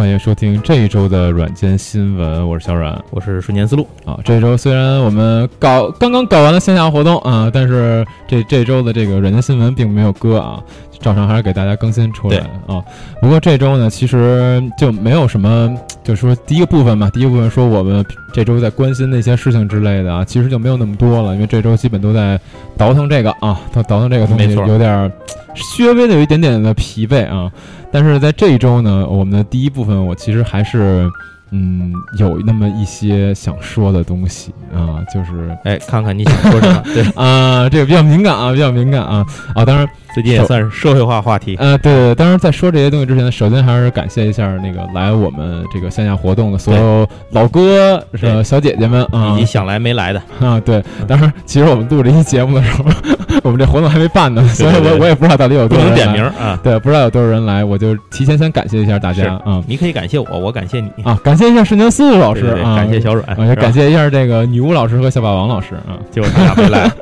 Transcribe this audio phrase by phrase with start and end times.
[0.00, 3.86] 欢迎收听这一周的软件新闻，我是小阮，我是瞬间思路。
[4.04, 4.18] 啊。
[4.24, 10.62] 这周虽然我们搞刚刚搞完了线下活动啊，但是这这周的这个软件新闻并没有割啊，
[11.00, 12.82] 照常还是给大家更新出来啊。
[13.20, 22.38] 不过这周呢，其实就没有什么，就是说第一个部分嘛，第一个部分说我们这周在关心那些事情之类的啊，其实就没有那么多了，因为这周基本都在
[22.76, 25.12] 倒腾这个啊，倒倒腾这个东西有点
[25.54, 27.50] 稍微的有一点点的疲惫啊。
[27.92, 31.10] 但是在这一周呢，我们的第一部分，我其实还是，
[31.52, 36.82] 嗯，有那么一些想说的东西啊，就是，哎，看看你想说什么？
[36.94, 39.88] 对啊，这个比较敏感啊，比较敏感啊，啊，当然。
[40.14, 42.14] 最近也算是社会化话题，呃，对对对。
[42.14, 50.58] 当然，在说这些东西之前，首先还是感谢一下那个来我们这个线下活动的所有老哥、呃小姐姐们啊，以及想来没来的啊。
[50.60, 52.84] 对，当然，其实我们录这期节目的时候，
[53.44, 56.58] 我们这活动还没办呢，所以我我也不知道到底有多少人点名啊。
[56.62, 59.62] 对，不知道有多少人来，我就提前先感谢一下大家啊。
[59.66, 61.18] 你可以感谢我，我感谢你啊。
[61.22, 65.94] 感谢一下瞬间思路老师啊，感谢小阮，也感谢一下这个女巫老师和小霸王老师啊。
[66.10, 66.90] 结果他俩没来。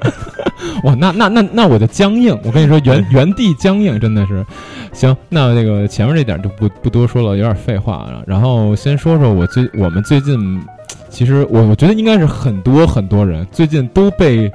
[0.84, 4.44] 哇，那那那那我就僵硬，我跟你说原 原地僵硬，真的是。
[4.92, 8.22] 行，那这个前面这点就不不多说了，有点废话了。
[8.26, 10.60] 然后先说说我最我们最近，
[11.08, 14.50] 其实我我觉得应该是很多很多人最近都被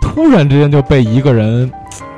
[0.00, 1.70] 突然之间就被一个人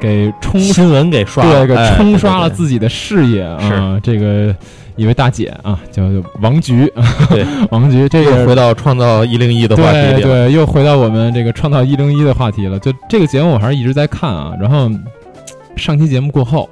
[0.05, 4.55] 给冲新闻给刷，对，给冲刷了自己的事业啊，这个。
[4.97, 6.05] 一位大姐啊，叫
[6.41, 6.86] 王菊，
[7.28, 12.78] 对， 王菊，这个回到创造一零一的话题对对，又回到我们这个创造一零一的话题了。
[12.78, 14.52] 就这个节目，我还是一直在看啊。
[14.60, 14.88] 然后
[15.75, 16.71] 上期节目过后，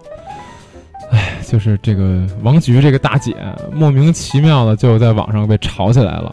[1.11, 3.35] 哎，就是这个王菊这个大姐，
[3.73, 6.33] 莫名其妙的就在网上被炒起来了。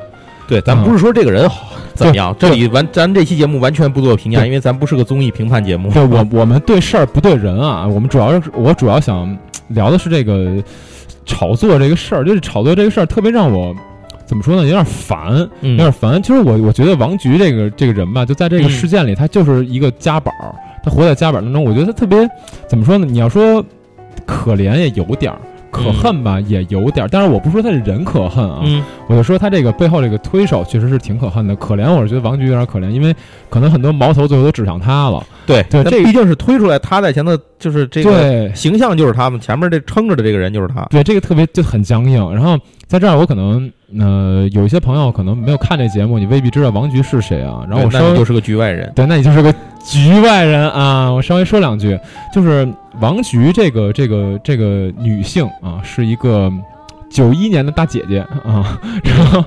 [0.50, 5.90] 对，咱不是说这个人好怎么样，这里完，咱这期节目完全不做评价，因为咱不是个综艺评判节目。
[5.92, 9.38] 对，我我们对事儿不对人啊，我们主要是我主要想
[9.70, 10.62] 聊的是这个。
[11.26, 13.72] 炒作这个事儿，就是炒作这个事儿，特别让我
[14.26, 14.64] 怎么说呢？
[14.64, 16.20] 有点烦，有点烦。
[16.24, 20.32] 其实我我觉得王菊这个这个人吧，就在这个事件里，他就是一个家宝，
[20.84, 21.64] 他活在家宝当中。
[21.64, 22.28] 我觉得他特别
[22.68, 23.06] 怎么说呢？
[23.08, 23.64] 你要说
[24.26, 25.38] 可怜也有点儿，
[25.72, 27.10] 可恨吧也有点儿。
[27.12, 28.62] 但是我不说他人可恨啊，
[29.08, 31.56] 我就说他这个背后这个推手确实是挺可恨的。
[31.56, 33.16] 可怜，我是觉得王菊有点可怜，因为
[33.50, 35.26] 可能很多矛头最后都指向他了。
[35.46, 40.84] 对对，这毕竟是推出来他在前头，就是这个形象就是他们前面这撑着的这个人就是他。
[40.92, 42.34] 对，这个特别就很僵硬。
[42.34, 42.58] 然后
[42.90, 47.64] 在这儿，我可能呃有一些朋友可能没有看这节目，你未必知道王菊是谁啊。
[47.70, 48.92] 然后我稍微就是个局外人。
[48.96, 49.54] 对，那你就是个
[49.86, 51.12] 局外人啊。
[51.12, 51.96] 我稍微说两句，
[52.34, 52.68] 就是
[53.00, 56.52] 王菊这个这个这个女性啊，是一个
[57.12, 58.82] 九一年的大姐姐啊。
[59.04, 59.46] 然后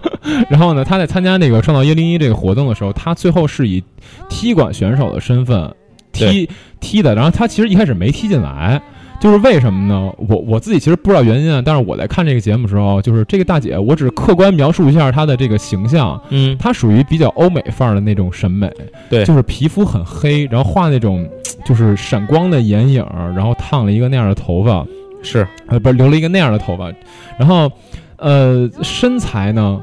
[0.48, 3.82] 然后呢，她在参加那个创造一零一这个活动的时候，她最后是以
[4.28, 5.68] 踢馆选手的身份。
[6.12, 6.46] 踢
[6.78, 8.80] 踢的，然后她其实一开始没踢进来，
[9.22, 10.12] 就是为什么呢？
[10.16, 11.62] 我我自己其实不知道原因啊。
[11.64, 16.20] 但是我在看这个节目的时候，就是这个大姐，我只是客观描述一下她的这个形象。
[16.30, 18.68] 嗯，她属于比较欧美范儿的那种审美，
[19.08, 21.24] 对，就是皮肤很黑，然后画那种
[21.64, 23.06] 就是闪光的眼影，
[23.36, 24.84] 然后烫了一个那样的头发，
[25.22, 26.90] 是呃不是留了一个那样的头发，
[27.38, 27.70] 然后
[28.16, 29.80] 呃身材呢，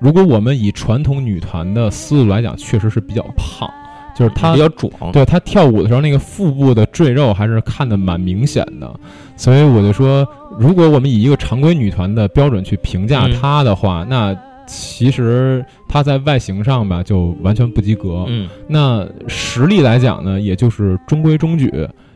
[0.00, 3.66] 如果我们以传统女团的思路来讲，确实是比较胖。
[4.14, 8.94] 就是他比较壮，对他跳舞的时候那个腹部的赘肉还是看得蛮明显的，
[9.36, 10.26] 所以我就说，
[10.58, 14.36] 如果我们以一个常规女团的标准去评价她的话，那
[14.66, 18.24] 其实她在外形上吧就完全不及格。
[18.28, 21.72] 嗯，那实力来讲呢，也就是中规中矩。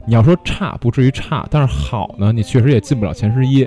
[0.06, 3.66] 你要说差，不至于差，但是好呢，你确实也进不了前十一。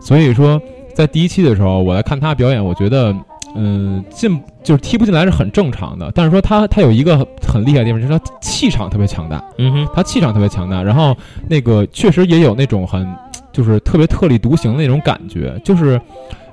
[0.00, 0.60] 所以说，
[0.94, 3.14] 在第一期的时候，我来看她表演，我觉得。
[3.54, 9.42] 嗯，进就是踢不进来是很正常的，但是说他他有一个很厉害的地方，就是他气场特别强大。
[9.58, 11.16] 嗯哼，他气场特别强大，然后
[11.48, 13.06] 那个确实也有那种很
[13.52, 15.60] 就是特别特立独行的那种感觉。
[15.64, 16.00] 就是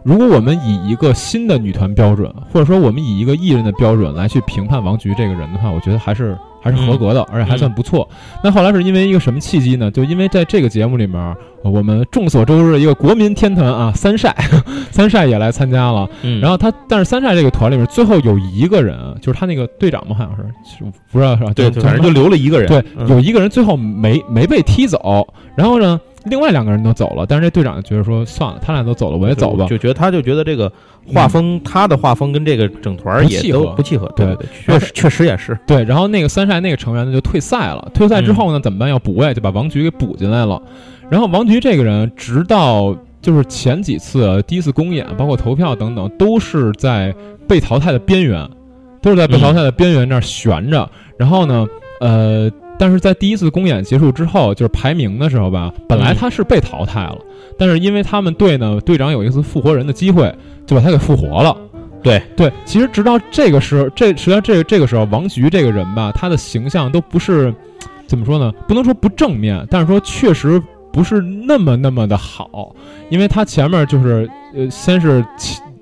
[0.04, 6.38] 如果我们以一个新的女团标准，或者说我们以一个艺人的标准来去评判王菊这个人的话，我觉得还是。
[6.62, 8.07] 还是合格的，而且还算不错。
[8.44, 9.89] 那后来是因为一个什么契机呢？
[9.92, 14.36] 就因为在这个节目里面，我们众所周知的一个国民天团啊，三晒，
[14.92, 16.09] 三晒也来参加了。
[16.42, 21.51] 然后他，但是三晒这个团里面最后有一个人，就是他那个队长嘛，好像是，不知道是吧？
[21.56, 22.68] 对，反正就留了一个人。
[22.68, 25.27] 对，有一个人最后没没被踢走。
[25.56, 26.00] 然后呢？
[26.25, 29.65] 另外两个人都走了，但是这队长觉得说算了，他俩都走了，我也走吧。
[29.69, 30.69] 就觉得他就觉得这个
[31.13, 34.12] 画风，他的画风跟这个整团也都不契合。
[34.15, 35.57] 对对，确实确实也是。
[35.65, 37.92] 对，然后那个三晒那个成员呢就退赛了。
[37.94, 38.89] 退赛之后呢，怎么办？
[38.89, 40.62] 要补位，就把王菊给补进来了。
[41.09, 47.15] 然后王菊这个人，直到就是前几次第一次公演，包括投票等等，都是在
[47.48, 48.48] 被淘汰的边缘，
[49.01, 50.89] 都是在被淘汰的边缘那儿悬着。
[51.18, 51.68] 然后呢，
[52.01, 52.51] 呃。
[52.79, 57.18] 但是在第一次公演结束之后，就是排名的时候吧，本来他是被淘汰了，
[57.57, 60.33] 但是因为他们队呢，队长有一次复活人的机会，
[60.65, 61.56] 就把他给复活了。
[62.03, 67.53] 对对，其实直到这个时候，这实际上这个这个时候，王菊这个人吧，他的形象都不是
[68.06, 68.53] 怎么说呢？
[68.68, 70.62] 不能说不正面，但是说确实
[70.94, 72.74] 不是那么那么的好，
[73.09, 75.25] 因为他前面就是呃，先是。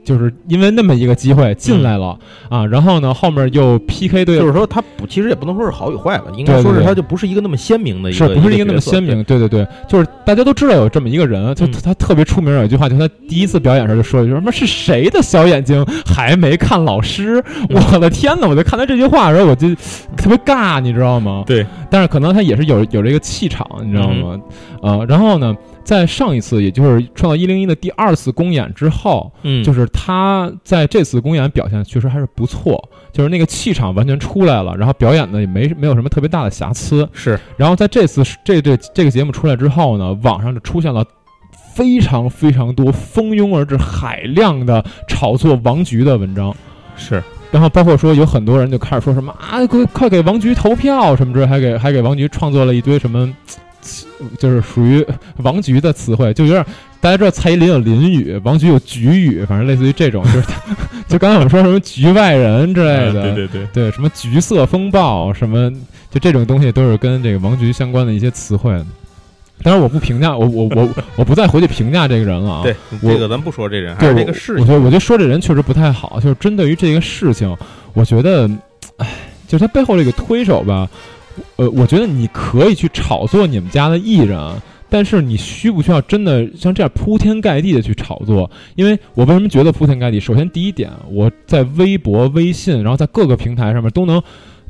[0.06, 2.18] 就是因为那么一个机会进来了
[2.48, 9.24] 啊，然后呢，后面又 PK 对，就是说他不，其实也不能说是好与坏吧，应该说是他就不是一个那么鲜明的一个，是不是一个那么鲜明？
[9.24, 17.44] 对对对，就是大家都知道有这么一个人，就他特别出名，有一句话，就他第一次表演时候就说一句什么是谁的小眼睛还没看老师？
[17.70, 18.48] 我的天呐！
[18.48, 19.68] 我就看他这句话的时候，我就
[20.16, 21.44] 特别尬，你知道吗？
[21.48, 24.40] 对，但是可能他也是有有这个气场，你知道吗？
[24.82, 25.56] 呃，然后呢？
[25.86, 37.08] 在上一次，也就是《创造一零一》的第二次公演之后，嗯，就是他在这次公演表现确实还是不错，就是那个气场完全出来了，然后表演的也没没有什么特别大的瑕疵。
[37.14, 41.06] 是，然后在这次这这这个节目出来之后呢，网上就出现了
[41.76, 46.52] 非常非常多蜂拥而至、海量的炒作王菊的文章。
[46.98, 47.22] 是，
[47.52, 53.32] 然后包括说有很多人就开始说什么啊，快快给王菊投票什么之类，还给还给王菊创作了一堆什么。
[54.38, 55.06] 就是属于
[55.38, 56.66] 王菊的词汇，就有点
[57.00, 60.48] 大家知道蔡依林有林语，王菊有菊语，反正类似于这种，就是
[61.08, 65.72] 就刚才我们说什么局外人之类的，对对对对，什么橘色风暴，什么
[66.10, 68.72] 就这种东西都是跟这个王菊相关的一些词汇。
[69.64, 72.64] 当然我不评价，我我我我不再回去评价这个人了啊。
[72.64, 74.62] 对，这个咱不说这人，还是这个事情。
[74.62, 77.56] 我觉得我觉得说这人确实不太好，就是针对于这个事情，
[77.94, 78.50] 我觉得，
[78.98, 79.08] 哎，
[79.48, 80.90] 就是他背后这个推手吧。
[81.58, 84.40] 呃，我觉得你可以去炒作你们家的艺人，
[84.90, 88.50] 但是你需不需要真的像这样铺天盖地的去炒作？
[88.76, 90.20] 因为我为什么觉得铺天盖地？
[90.20, 94.22] 首先第一点，我在微博、微信，然后在各个平台上面都能，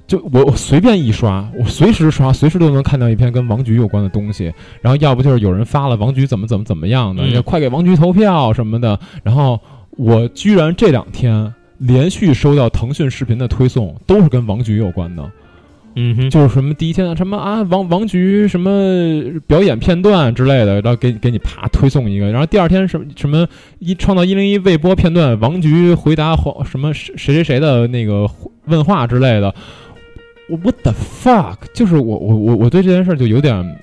[0.07, 4.51] 就我随便一刷，我随时刷，随时都能看到一篇跟王菊有关的东西。
[4.81, 8.99] 然后要不就是有人发了王菊怎么怎么怎么样的，要快给王菊投票什么的。
[9.23, 9.59] 然后
[9.91, 15.29] 我居然这两天连续收到腾讯视频的推送，都是跟王菊有关的。
[15.95, 23.47] 嗯哼，就是什么第一天什么啊王王菊什么表演片段之类的，然后给给你啪推送一个，然后第二天什么什么
[23.79, 28.29] 一创造一零一未播片段，王菊回答黄什么谁谁谁的那个
[28.65, 29.53] 问话之类的，
[30.49, 33.77] 我 what the fuck，就是我我我我对这件事就有点。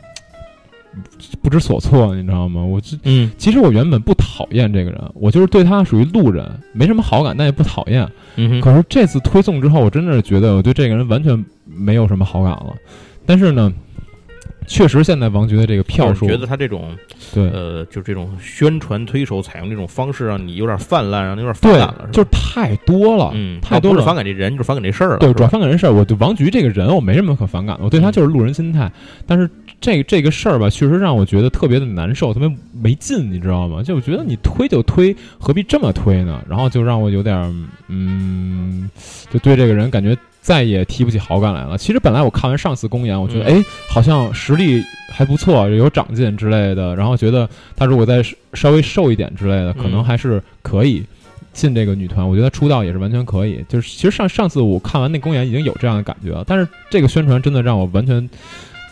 [1.40, 2.62] 不知所措，你知道吗？
[2.62, 8.08] 我这嗯，其实我原本不讨厌这个人，我就是对他属于路人，没什么好感，但也不讨厌。
[8.36, 12.74] 嗯，可是这次推送之后，我真的是觉得我对这个人完全没有什么好感了。
[13.26, 13.72] 但是呢。
[14.66, 16.96] 确实，现在王菊的这个票数，觉得他这种，
[17.34, 24.04] 对，呃，就这种宣传推手采用这种方式，让你有点泛滥，让你有点反感了，就是太多了，嗯，太多了。
[24.04, 25.18] 反感这人，就是反感这事儿了。
[25.18, 25.92] 对，主要反感这事儿。
[25.92, 28.90] 我对王菊这个人，我没什么可反感的，我对他就是路人心态。
[29.26, 29.48] 但是
[29.80, 33.82] 这这个事儿吧，确实让我觉得特别的难受，特别没劲，你知道吗？
[33.82, 36.42] 就我觉得你推就推，何必这么推呢？
[36.48, 37.36] 然后就让我有点，
[37.88, 38.90] 嗯，
[39.30, 40.16] 就对这个人感觉。
[40.42, 41.78] 再也提不起好感来了。
[41.78, 46.96] 其实本来我看完上次公演，我觉得哎，好像实力还不错，有长进之类的。
[46.96, 48.20] 然后觉得他如果再
[48.52, 51.04] 稍微瘦一点之类的，可能还是可以
[51.52, 52.28] 进这个女团。
[52.28, 53.64] 我觉得出道也是完全可以。
[53.68, 58.28] 就是其实上上次我看完那公演已经有这样的感觉了，但是这个宣传真的让我完全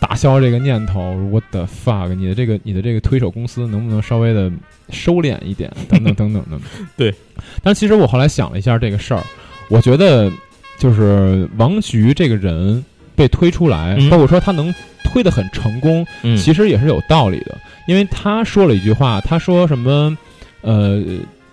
[0.00, 1.00] 打消这个念头。
[1.32, 4.48] 我的 fuck，你的这个你的这个推手公司能不能稍微的
[4.90, 5.68] 收敛一点？
[5.88, 6.60] 等等等等等。
[6.96, 7.12] 对。
[7.60, 9.24] 但其实我后来想了一下这个事儿，
[9.68, 10.30] 我觉得。
[10.80, 12.82] 就是王菊这个人
[13.14, 16.04] 被推出来，包括说他能推得很成功，
[16.38, 17.56] 其实也是有道理的。
[17.86, 20.16] 因为他说了一句话，他说什么？
[20.62, 21.02] 呃，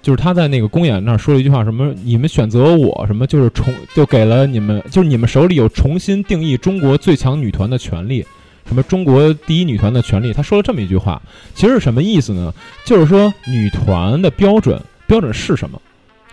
[0.01, 1.93] 就是他在那个公演那儿说了一句话，什么？
[2.03, 3.27] 你们选择我，什么？
[3.27, 8.25] 就是重就给了你们，就是你们手里有重新定义中国最强女团的权利，
[8.65, 10.31] 什么中国第一女团的权利。
[10.31, 11.21] 他说了这么一句话，
[11.53, 12.53] 其实是什么意思呢？
[12.85, 15.81] 就是说女团的标准标准是什么？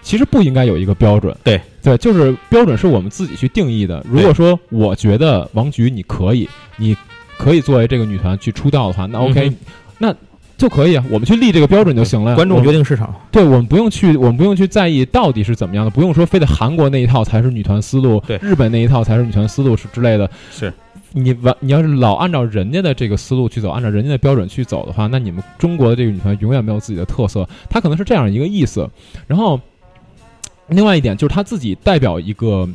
[0.03, 4.03] 其实不应该有一个标准，对对，就是标准是我们自己去定义的。
[4.11, 6.49] 如果说我觉得王菊你可以，
[6.79, 6.97] 你
[7.37, 9.53] 可以作为这个女团去出道的话，那 OK，
[9.99, 10.15] 那
[10.57, 12.35] 就可以啊，我们去立这个标准就行了。
[12.37, 20.31] 观众决定市场，对我们不用去，我们不用去在意到底是怎么样的，不用说非得韩国那一套才是女团思路，对，日本那一套才是女团思路是之类的。
[20.51, 20.73] 是
[21.13, 27.47] 你完，你要是老按照人家的这个思路去走，按照人家的标准去走的话，那你们中国的这个女团永远没有自己的特色。
[27.69, 28.89] 它可能是这样一个意思，
[29.27, 29.61] 然后。
[30.69, 32.69] 另外一点就是他自己代表一个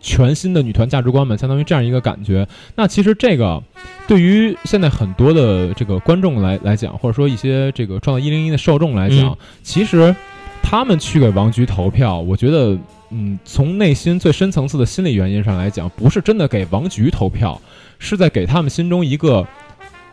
[0.00, 2.46] 全新的女团价值观嘛，相当于这样一个感觉。
[2.76, 3.62] 那其实这个
[4.06, 10.14] 对于现在很多的这个观众来来讲，或者说一些这个创造一零一的受众来讲，其实
[10.62, 12.78] 他们去给王菊投票，我觉得，
[13.10, 17.60] 嗯，从内心最深层次的心理原因上来讲，不是真的给王菊投票，
[17.98, 19.46] 是在给他们心中一个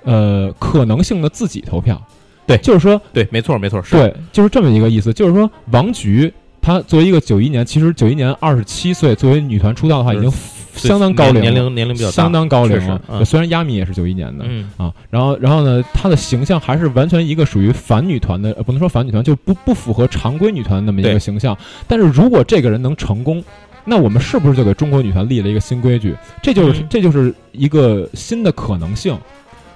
[0.03, 2.01] 呃可能性的自己投票。
[2.45, 5.13] 对，就是说，对，没错，没错，是对，就是这么一个意思。
[5.13, 10.31] 就是说，王菊她作为一个九一年，其实九一年二十七岁，作为女团出道的话，已经
[10.73, 12.99] 相当高龄，年龄年龄比较相当高龄了。
[13.09, 21.55] 嗯、虽然亚米也是九一年的，嗯啊，然后然后呢，她的形象还是完全一个属于反女团的，呃，不能说反女团，就不不符合常规女团那么一个形象。
[21.85, 23.43] 但是如果这个人能成功，
[23.83, 26.15] 那我们是不是就给中国女团立了一个新规矩？
[26.41, 29.17] 这就是、嗯、这就是一个新的可能性。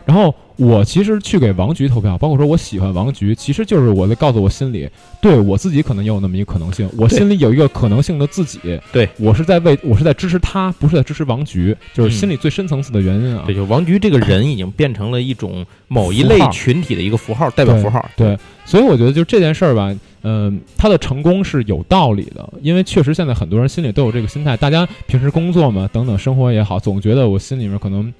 [0.07, 4.89] 然后我其实去给王菊投票，包括说我喜欢王菊，其实就是我在告诉我心里，
[5.21, 13.43] 对我自己可能也有那么一个可能性，我心里有一个可能性的自己，对我是在为我是在支持他，不是在支持王菊，就是心里最深层次的原因啊。
[13.45, 18.09] 对，就王菊这个人已经变成了一种某一类群体的一个符号，代表符号。
[18.15, 18.35] 对，
[18.65, 28.13] 所以我觉得就这件事儿吧，嗯，他的成功是有道理的，因为确实现在很多人心里都有这个心态，大家平时工作嘛，等等生活也好，总觉得我心里面可能。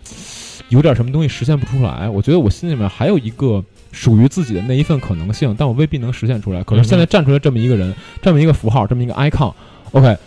[0.69, 6.63] 有点什么东西实现不出来，我觉得我心里面还有一个属于自己的那一份可能性，但我未必能实现出来。
[6.63, 10.17] 可是现在站出来这么一个人，这么一个符号，这么一个 icon，OK，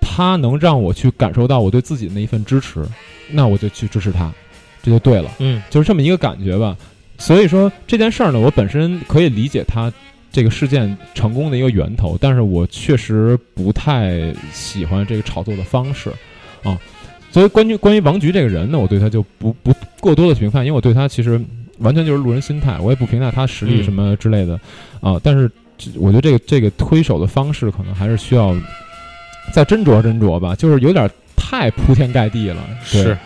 [0.00, 2.84] 他能让我去感受到我对自己的那一份支持，
[3.30, 4.32] 那我就去支持他，
[4.82, 5.30] 这就对了。
[5.38, 6.76] 嗯，就是这么一个感觉吧。
[7.18, 9.92] 所以说这件事儿呢，我本身可以理解他
[10.32, 16.10] 这个事件成功的一个源头，但是我确实不太喜欢这个炒作的方式
[16.64, 16.76] 啊。
[17.32, 21.40] 所以关于关于王菊这个人呢，我对他就不不过多的评判，因为我对他其实
[21.78, 24.60] 完全就是路人心态，我也不评价他实力什么之类的
[25.00, 25.18] 啊。
[25.22, 25.50] 但是
[25.96, 28.54] 我觉得这个这个推手的方式可能还是需要
[29.52, 32.62] 再斟酌斟酌吧，就是有点太铺天盖地了。
[32.84, 33.16] 是，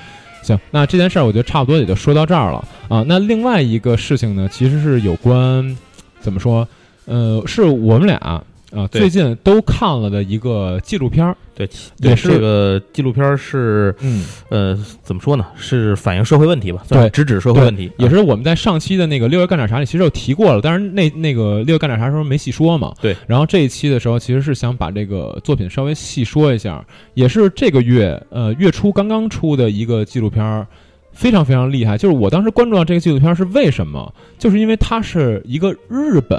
[0.43, 3.05] 行，那这件事儿我觉得差不多也就说到这儿了啊。
[3.07, 5.77] 那另外一个事情呢，其实是有关
[6.21, 6.67] 怎么说？
[7.07, 8.43] 呃，是我们俩
[8.77, 11.37] 啊最近都看了的一个纪录片儿。
[11.55, 11.67] 对，
[12.01, 15.47] 也是这个纪录片是，嗯，呃，怎么说呢？
[15.57, 16.85] 是反映社会问题吧？
[16.87, 17.91] 对，直指社会问题。
[17.97, 22.93] 也是我们在上期的那个六月干点啥里其实有提过了，但是那那个六月干点啥时候没细说嘛？
[23.01, 23.17] 对。
[23.27, 30.67] 然后这一期的时候，其实是想把这个作品稍微细说一下，也是这个月呃月初刚刚出的一个纪录片儿，
[31.13, 31.97] 非常非常厉害。
[31.97, 34.13] 就是我当时关注到这个纪录片是为什么？
[34.39, 36.39] 就是因为它是一个日本。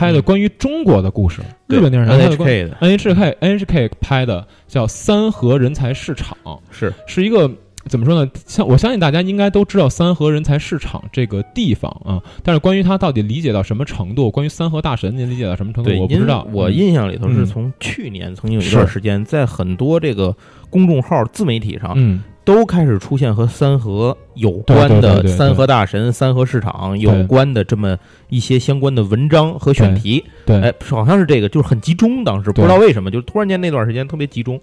[0.00, 6.34] 拍的关于中国的故事，日本电视台 NHK 的 NHK NHK 拍的叫三和人才市场，
[6.70, 7.50] 是是一个
[7.84, 8.30] 怎么说呢？
[8.46, 16.48] 像我相信大家应该都知道三和人才市场这个地方啊，但是关于它到底理解到什么程度，关于三和大神您理解到什么程度，我不知道。
[16.50, 20.34] 我印象里头是从去年曾经有一段时间，在很多这个
[20.70, 22.22] 公众号自媒体上，嗯。
[22.44, 27.96] 都开始出现和三和有关的三和大神、三和市场有关的这么
[28.28, 30.24] 一些相关的文章和选题。
[30.46, 32.24] 对，哎，好像是这个，就是很集中。
[32.24, 34.60] 当时不知道为什么，就是突然间那段时间特别集中。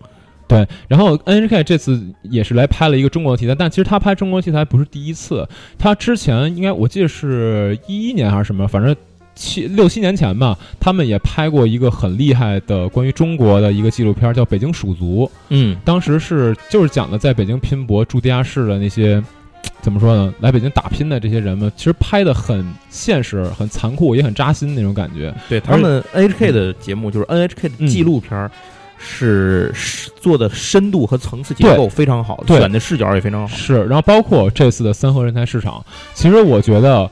[0.47, 8.95] 对，然后 NHK 这次也是来拍了一个中国题材，但其实他拍中国题材不是第一次，他之前应该我记得是一一年还是什么，反正。
[9.37, 15.25] 七六七年前吧，他们也拍过一个很厉害的关于中国的一个纪录片，叫《北京鼠族》。
[15.49, 19.23] 嗯，当时是就是讲的在北京拼搏住地下室的那些，
[19.81, 20.33] 怎么说呢？
[20.39, 25.33] 来北京打拼的这些人们，其实拍的很现实、很残酷，也很扎心那种感觉。
[25.47, 28.49] 对他们 NHK 的节目，就是 NHK 的纪录片，
[28.97, 29.71] 是
[30.19, 33.55] 做的深度和层次结构非常好，选的视角也非常好。
[33.55, 37.09] 是，然后包括这次的三和人才市场，其实我觉得。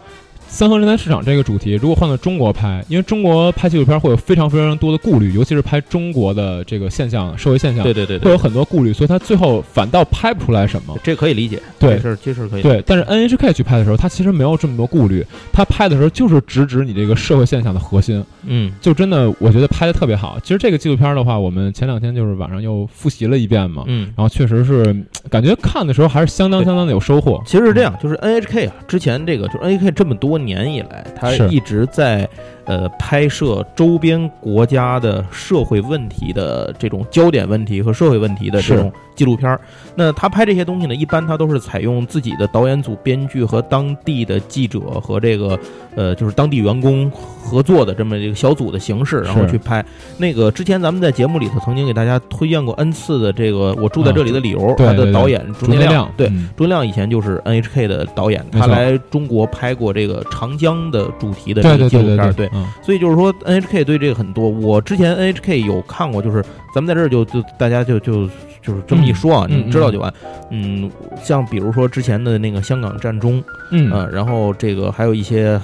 [0.48, 10.98] 三和人才市场这个主题，如果换到中国拍，因为中国拍纪录片会有非常非常多的顾虑，尤其是拍中国的这个现象、社会现象，对对对，会有很多顾虑，所以他最后反倒拍不出来什么。
[11.04, 12.62] 这可以理解，对，是其实可以。
[12.62, 18.24] 对，但是 NHK 去拍的时候，他其实没有这么多顾虑，他拍的时候就是直指你这个社会现象的核心。
[18.46, 20.40] 嗯，就真的我觉得拍的特别好。
[20.42, 24.96] 其实这个纪录片的话，我们前两天就是晚上又复习了一遍嘛，嗯，然后确实是
[25.30, 27.42] 感觉看的时候还是相当相当的有收获。
[27.46, 32.28] 其实是这样，就是 NHK 啊，之前这个就是 NHK 这么多年以来，他一直在
[32.66, 39.60] 呃拍摄周边国家的社会问题的这种焦点问题和社会问题的这种纪录片儿。
[39.96, 45.58] 那他拍这些东西呢，一般他都是采用自己的导演组、编剧和当地的记者和这个
[45.96, 49.84] 呃就是当地员工合作的这么一个小组的形式，然后去拍。
[50.18, 60.76] 那个之前咱们在节目里头曾经给大家推荐过 N 次的这个《我住在这里的理由》，他的导演朱年亮，对朱年亮以前就是 NHK 的导演，他来中国拍过这个长江。
[60.92, 62.50] 的主题的这个纪录片，对，
[62.82, 64.50] 所以就是说 NHK 对这个很多。
[64.50, 66.44] 我之前 NHK 有看过，就是
[66.74, 68.28] 咱们在这儿就就大家就就
[68.62, 70.14] 就是这么一说啊，你知道就完。
[70.50, 70.90] 嗯，
[71.22, 75.60] 像比如说之前的那个香港战中，嗯，然后这个还有一些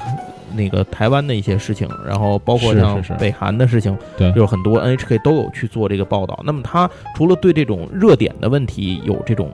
[0.54, 6.40] 那个台湾的一些事情，然后包括像北韩的事情，对，就是很多 NHK 都有去做这个报道。
[6.44, 9.52] 那么他除了对这种热点的问题有这种。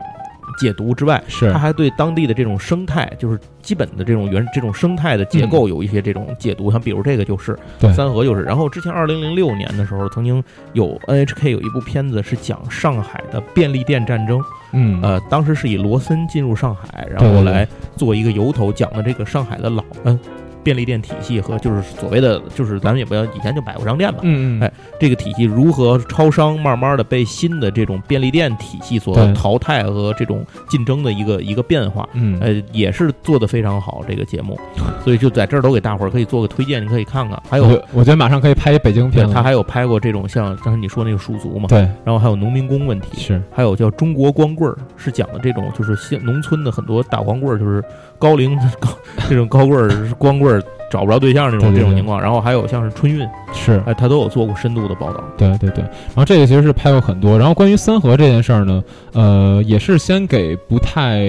[0.57, 6.71] 解读之外，是他还对当地的这种生态，就是基本的这种原这种生态的结构有一些这种解读。
[6.71, 7.57] 像比如这个就是
[7.95, 8.43] 三河就是。
[8.43, 14.41] 然后之前二零零六年的时候，曾经有 NHK 有一部片子是讲上海的便利店战争。
[14.73, 20.19] 嗯，呃，当时是以罗森进入上海，然后来做一个由头，讲的这个上海的老嗯。
[20.67, 34.59] 便利店体系和就是所谓的，就是咱们也不要以前就百货商店嘛，嗯嗯，哎，这个体系如何超商慢慢的被新的这种便利店体系所淘汰和这种竞争的一个一个变化，嗯，呃，也是做的非常好这个节目，
[35.05, 37.41] 所以就在这儿都给大伙儿可以做个推荐，你可以看看。
[37.49, 47.81] 还有，我觉得马上可以拍一北京片，他还有拍过这种像刚才你说那个蜀族嘛，对，然后还有农民工问题，是，还有叫中国光棍儿，是讲的这种就是现农村的很多打光棍儿，就是
[48.19, 48.89] 高龄高
[49.29, 50.56] 这种高棍儿光棍儿。
[50.89, 55.23] 找不着对象这种这种情况，然后还有像是春运，是哎，他都有做过深度的报道。
[55.37, 57.37] 对对对，然后这个其实是拍过很多。
[57.37, 61.19] 然后关于三河这件事儿呢，呃，也是先给不太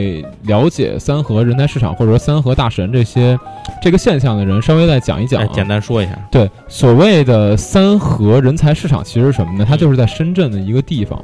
[0.44, 3.38] 了解三河人才市场或者说三河大神这些
[3.82, 6.12] 这个现象的人稍微再讲一讲，简单说一下。
[6.30, 9.66] 对，所谓的三河人才市场其实是什么呢？
[9.68, 11.22] 它就是在深圳的一个地方，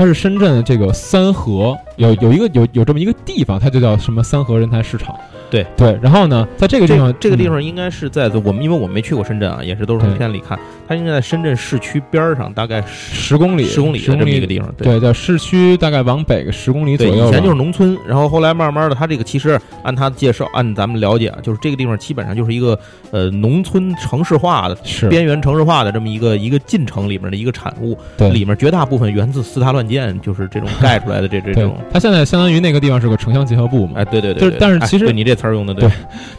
[0.00, 5.14] 它是深圳这个三河有有一个有有这么一个地方，它就叫什么三河人才市场。
[5.50, 5.66] 对。
[5.76, 10.58] 对，然后呢，在这个地方，这个地方应该是在我们，因为我们没去过深圳啊，也是都是从片里看，
[10.90, 14.68] 它应该在深圳市区边上，大概十公里，十公里的这么一个地方。
[14.76, 17.28] 对，在市区大概往北个十公里左右。
[17.28, 22.76] 以前就是农村，然后后来慢慢的，它这个其实按他的介绍，按咱们了解，就是这个地方基本上就是一个
[23.12, 27.96] 呃农村城市化的，是边缘城市化的这么一个一个进程里面的一个产物。
[28.16, 31.78] 对，里面绝大部分源自四大乱建，就是这种盖出来的这 这种。
[31.92, 33.92] 它现在相当于那个地方是个城乡结合部嘛？
[33.94, 35.88] 哎，对对对，就是但是其实你这词儿用的对。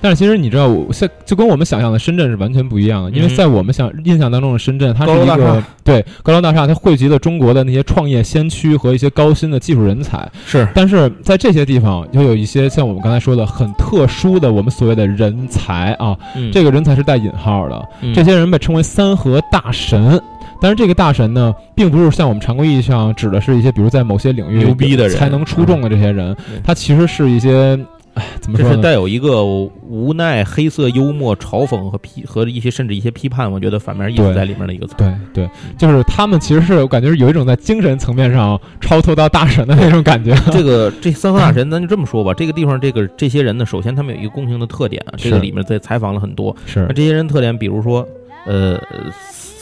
[0.02, 10.27] 但是其实你知道，现就跟我们想象的深圳是完全不一样的，因为在我们想印象当中的深圳，它是一个对高楼大厦，它汇集了中国的那些创业先驱和一些高新的技术人才。
[10.45, 16.17] 是，但是在这些地方，又有一些像我们刚才说的很特殊的我们所谓的人才啊，
[16.51, 20.19] 这个人才是带引号的，这些人被称为三和大神。
[20.62, 25.17] 但是这个大神呢，并不是像我们常规意义上指的是一些比如在某些领域牛逼的人。
[25.17, 27.77] 才能出众的这些人，他其实是一些。
[28.13, 28.69] 哎，怎么说？
[28.69, 34.95] 这是带有一个无奈、黑色幽默、嘲讽和批和一些甚至一些批判，我觉得反面意思在里面的一个词。
[34.97, 40.36] 对对，就是他们其实是我感觉是有一种在精神层面上超脱到大神的那种感觉。
[40.52, 42.34] 这个这 三河大神，咱就这么说吧。
[42.34, 46.56] 这个地方这个这些人呢，首先他们有一个共性的特点啊，这个里面在采访了很多。
[46.65, 48.08] 是那这些人特点，比如说，
[48.45, 48.78] 呃，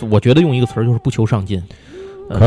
[0.09, 1.61] 我觉得用一个词儿就是不求上进。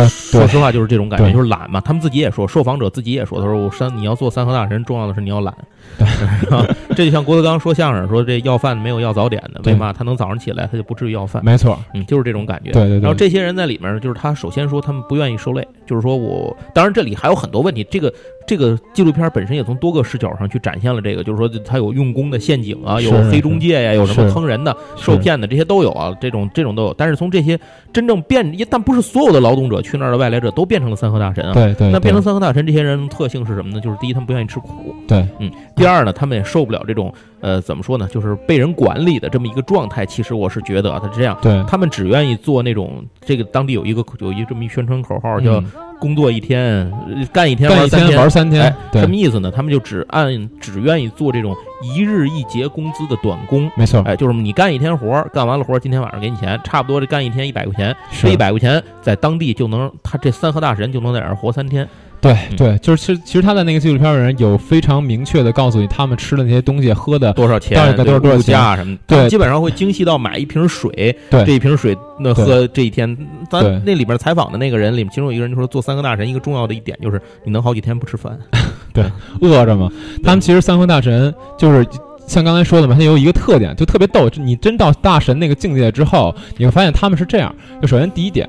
[0.08, 1.80] 说实话，就是这种感觉，就是懒嘛。
[1.80, 5.54] 他们自己也说，受访者自己也说，他说：“我三，你要做三和大神，重要的是你要懒。
[6.94, 11.44] ”这就像郭德纲说相声说，这要饭没有要早点的，为嘛他能早上起来，他就不至于要饭？
[11.44, 12.70] 没错，嗯，就是这种感觉。
[12.70, 13.00] 对对对。
[13.00, 17.82] 然后这些人在里面，就是他首先说他们不愿意受累，就是说我，当然这里还有很多问题。
[17.90, 18.12] 这个
[18.46, 26.94] 这个纪录片本身也从多个视角上去展现了这个，就是说他有用工的陷阱啊，有黑中介呀，有什么坑人的、受骗的，这些都有啊，这种这种都有。
[26.94, 27.58] 但是从这些
[27.92, 31.52] 真正变，但不是所有的劳动者去那儿的外来者都变成了三河大神啊。
[31.52, 31.90] 对对。
[31.90, 33.80] 那变成三河大神，这些人特性是什么呢？
[33.80, 34.94] 就是第一，他们不愿意吃苦。
[35.08, 35.50] 对，嗯。
[35.74, 38.06] 第二呢，他们也受不了这种呃，怎么说呢？
[38.08, 40.04] 就是被人管理的这么一个状态。
[40.04, 41.36] 其实我是觉得啊，他是这样。
[41.40, 41.62] 对。
[41.66, 45.62] 他们只愿意做那种这个当地有一个有一这么一宣传口号叫。
[46.02, 46.90] 工作一天，
[47.32, 49.52] 干一天玩三天，玩三天，什么意思呢？
[49.54, 50.26] 他们就只按
[50.60, 61.88] 只愿意做这种一日一结工资的短工，没错，哎，就是你干一天活，干完了活，今天晚上给你钱，差不多这干一天一百块钱，这一百块钱在当地就能，他这三河大神就能在这儿活三天。
[62.22, 70.90] 对对，就是其实其实他在那个纪录片里人有非常明确的告诉你，他们吃的那些东西、喝的多少钱、多少多少价什么，对，基本上会精细到买一瓶水，
[71.28, 73.18] 对，这一瓶水那喝这一天。
[73.50, 78.38] 咱那里边采访的那个人里面，其中有一个人就说，做三个大神一个重要的一点就是你能好几天不吃饭，
[78.94, 79.04] 对，
[79.40, 79.90] 饿着嘛。
[80.22, 81.84] 他们其实三个大神就是
[82.28, 84.30] 像刚才说的嘛，他有一个特点，就特别逗。
[84.36, 88.48] 你真到大神那个境界之后，你会发现他们是这样：就首先第一点，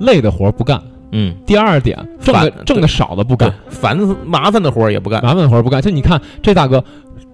[0.00, 0.82] 累的活不干。
[1.12, 5.80] 嗯，第二点，挣的挣的少的不干，烦麻烦的活儿也不干，麻烦的活儿不干。
[5.80, 6.82] 就你看这大哥，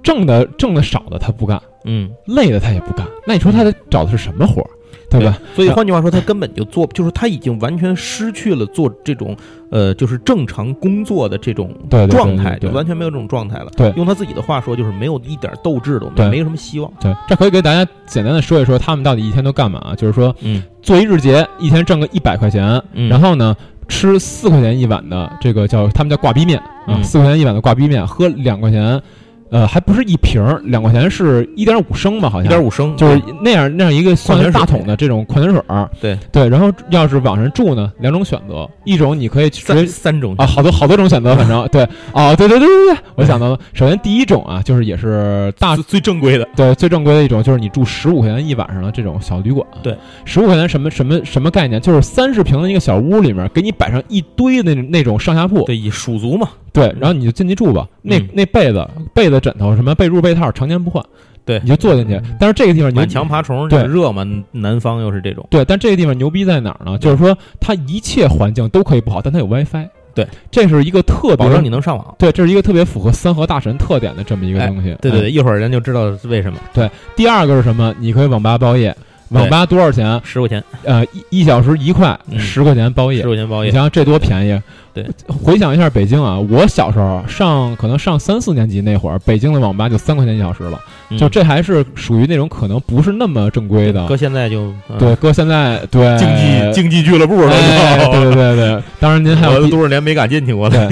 [0.03, 3.07] 挣的挣的少的他不干，嗯，累的他也不干。
[3.27, 4.71] 那你说他找的是什么活儿？
[5.11, 5.39] 对吧？
[5.55, 9.35] 所以换句话说，他根本就做，就是他已经完全失去了做这种
[9.71, 11.75] 呃，就是正常工作的这种
[12.11, 13.71] 状态，就完全没有这种状态了。
[13.77, 16.93] 对，用他自己的话说，就是没有一点斗志都没，没什么希望。
[17.01, 19.95] 对，这可以给大家简单的说一说，他们到底一天都干嘛？
[19.97, 23.57] 就是说，嗯，做一日结，一天挣个一百块钱，然后呢，
[23.89, 29.01] 吃四块钱一碗的这个叫他们叫挂逼面啊，四块钱一碗的挂逼面，喝两块钱。
[29.51, 35.89] 呃，还不是一瓶儿，两块钱是一点五升吧，好像一点五升，就是那样那样一个算是大桶的这种矿泉水儿。
[36.01, 41.83] 对对，然后要是网上住呢，两种选择，一种你可以直接三三种啊，好多好多种选择，反正 对，
[42.13, 49.67] 啊，对对对对对，我想到了，首先第一种啊，就是也是大最正规的，对，最正规的一种就是你住十五块钱一晚上的这种小旅馆。
[49.83, 51.81] 对，十五块钱什么什么什么概念？
[51.81, 56.49] 就是三十平的一个小屋里面，给你摆上一堆那那种上下铺，对，以蜀族嘛。
[56.73, 57.87] 对，然后你就进去住吧。
[58.03, 61.05] 那那被子、被子、枕头什么被褥、被套，常年不换。
[61.45, 62.21] 对，你就坐进去。
[62.39, 65.47] 但是这个地方满墙爬虫，对热嘛，南方又是这种。
[65.51, 66.99] 对，但这个地方牛逼在哪儿呢？
[66.99, 69.89] 就是说它一切环境都可以不好，但它有 WiFi。
[70.15, 72.15] 对，这是一个特别保证你能上网。
[72.19, 74.95] 对，这是一个特别符合三河大神特点的这么一个东西。
[75.01, 76.59] 对对对，一会儿人就知道为什么。
[76.75, 77.95] 对，第二个是什么？
[77.99, 78.95] 你可以网吧包夜。
[79.31, 80.21] 网吧多少钱？
[80.25, 80.63] 十块钱。
[80.85, 83.23] 呃，一一小时一块，十块钱包夜。
[83.23, 84.61] 十块钱包夜，你想想这多便宜。
[84.95, 90.81] 对，回想一下北京啊，我小时候上可能上三四年级那会儿，北京的网吧就三块钱一小时了。
[91.17, 94.07] 就这还是属于那种可能不是那么正规的。
[94.07, 97.51] 搁现在就对，搁现在对竞技竞技俱乐部了。
[97.51, 100.91] 对对对对，当然您还有多少年没敢进去过了。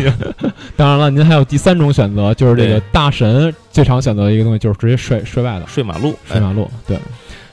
[0.77, 6.71] 当然了，您还有第三种选择，就是这个大神最常选择的一个东西，就是直接睡睡外头，睡马路，睡马路。
[6.87, 6.97] 对。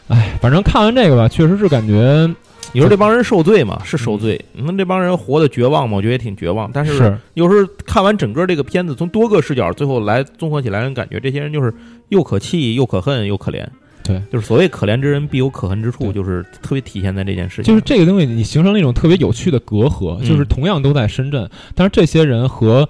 [0.09, 2.29] 哎，反正看完这个吧，确实是感觉，
[2.73, 3.81] 你说这帮人受罪嘛？
[3.85, 4.39] 是受罪。
[4.53, 5.95] 那这帮人活得绝望嘛？
[5.95, 6.69] 我觉得也挺绝望。
[6.73, 11.73] 但是有时候看完整个这个片子，从多个视角最后来综合起来，感觉这些人就是
[12.09, 13.65] 又可气又可恨又可怜。
[14.03, 17.63] 对，就是所谓可怜之人必有可恨之处，就是特别体现在这件事情。
[17.63, 20.19] 就是这个东西，你形成了一种特别有趣的隔阂。
[20.27, 22.87] 就是同样都在深圳，但是这些人和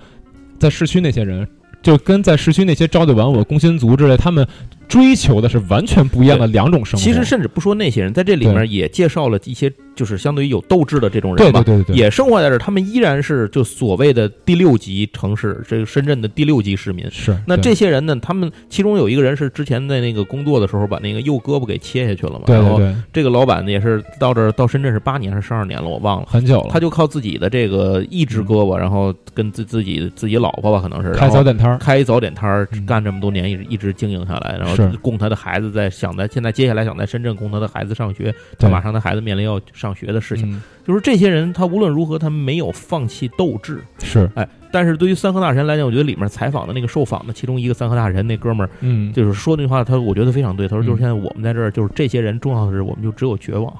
[0.57, 1.47] 在市区那些人，
[1.83, 4.47] 就跟在市区那些朝九晚五的工薪族之类，他们。
[4.93, 7.03] 追求的是完全不一样的两种生活。
[7.03, 9.73] 其实，甚至不说那些人，在这里面也介绍了一些。
[9.95, 17.05] 就是相对于有斗志的这种人吧，对对对，也生活在这儿，他们依然是就所谓的第六级城市，这个深圳的第六级市民。
[17.11, 18.15] 是，那这些人呢？
[18.19, 22.45] 他们其中有一个人是之前在那个工作的时候把那个右胳膊给切下去了嘛？
[22.47, 22.95] 对对对。
[23.13, 26.69] 这个老板呢也是到这儿到深圳是八年还是十二年了，我忘了，很久了。
[26.71, 40.61] 他就靠自己的这个一只胳膊，然后跟自自己自己老婆吧，可能是开早点摊儿，开早点摊儿，干这么多年一直一直经营下来，然后供他的孩子在想在现在接下来想在深圳供他的孩子上学，他马上他孩子面临要上学的事情。
[40.85, 43.81] 就是这些人，他无论如何，他没有放弃斗志。
[43.99, 50.67] 是，哎，但是对于三河大神来讲，我觉得里面采访的那个受访的其中一个三河大神那哥们儿，嗯，就是说那句话，他我觉得非常对。
[50.67, 53.73] 他说，就是现在我们在这儿，就是这些人重要的是，我们就只有绝望，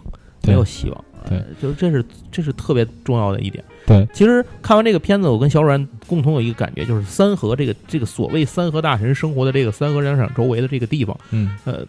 [0.47, 1.05] 没有希望。
[1.29, 3.63] 对，就是这是这是特别重要的一点。
[3.85, 11.85] 对，其实看完这个片子，我跟小阮共同有一个感觉，就是三河这个这个所谓三河大神生活的这个三河商场周围的这个地方，嗯，呃，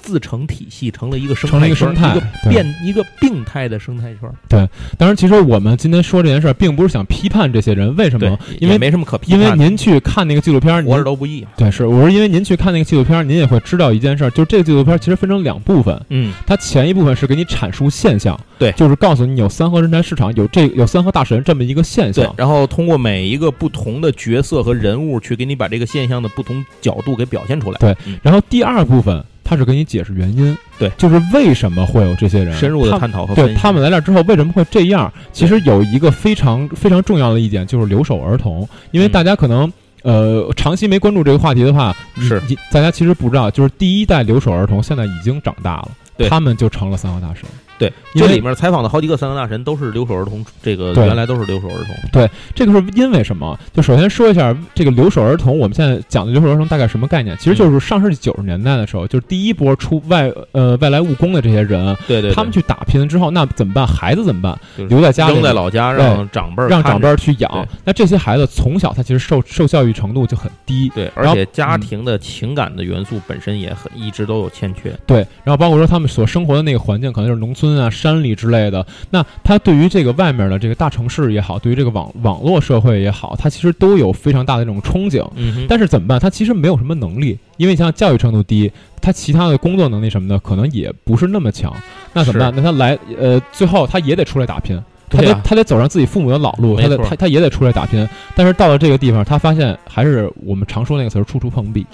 [0.00, 4.30] 自成体系，成了一个生态，一个生态，一个变一个病态的生态圈。
[4.48, 8.38] 对，当然，其实我们今天说这件事儿，并不是想批判这些人，为什么？
[8.60, 9.40] 因为没什么可批判。
[9.40, 11.44] 因为您去看那个纪录片，我是都不易。
[11.56, 16.00] 对，是，我是因为您去看那个纪录片，您也会知道一件事儿，就是这个纪录片其实分成两部分。
[16.10, 22.12] 嗯，它前一部分是给你阐述现象，对，就是告诉你有三河人才市场，有这有三河大神这么一个现。
[22.12, 27.78] 象，然后通过每一个不同的角色和人物去给你把这个现象的不同角度给表现出来。
[27.78, 30.56] 对，然后第二部分他是给你解释原因。
[30.78, 35.10] 对，就是为什么会有这些人深入的探讨和对他们来这之后为什么会这样？
[35.32, 47.44] 其实有一个非常非常重要的一点就是留守儿童，因为大家可能呃长期没关注这个话题的话，是大家其实不知道，就是第一代留守儿童现在已经长大了，他们就成了三河大神。
[47.78, 51.94] 对，这里面采访的好几个三个大神都是留守儿童，这个原来都是留守儿童。
[52.12, 53.58] 对，这个是因为什么？
[53.72, 57.36] 就首先说一下这个留守儿童，我们现在讲的留守儿童大概什么概念？
[57.38, 63.86] 其实就是上世纪九十年代的时候，就是第一波出外呃外来务工的这些人，对对，他们去打拼之后，那怎么办？
[63.86, 64.58] 孩子怎么办？
[64.88, 67.68] 留在家里，扔在老家，让长辈让长辈去养。
[67.84, 74.92] 那这些孩子从小他其实受受教育程度就很低，对，而且家庭的情感的元素本身也很一直都有欠缺。
[75.06, 78.52] 对，然后包括说他们所生活的那个环境，可能就是农村啊、山里之。
[78.52, 85.26] 类的，那他对于这个外面的这个大城市也好，对于这个网网络社会也好，他其实都有非常大的这种憧憬。
[85.36, 86.20] 嗯，但是怎么办？
[86.20, 88.70] 他其实没有什么能力，因为像教育程度低，
[89.00, 91.74] 他其他的工作能力什么的可能也不是那么强。
[92.12, 92.52] 那怎么办？
[92.54, 98.06] 那他来呃，最后他也得出来打拼，他得他得走上自己父母的老路，他得他他也得出来打拼。
[98.36, 101.86] 但是到了这个地方，他发现还是我们常说那个词儿，处处碰壁。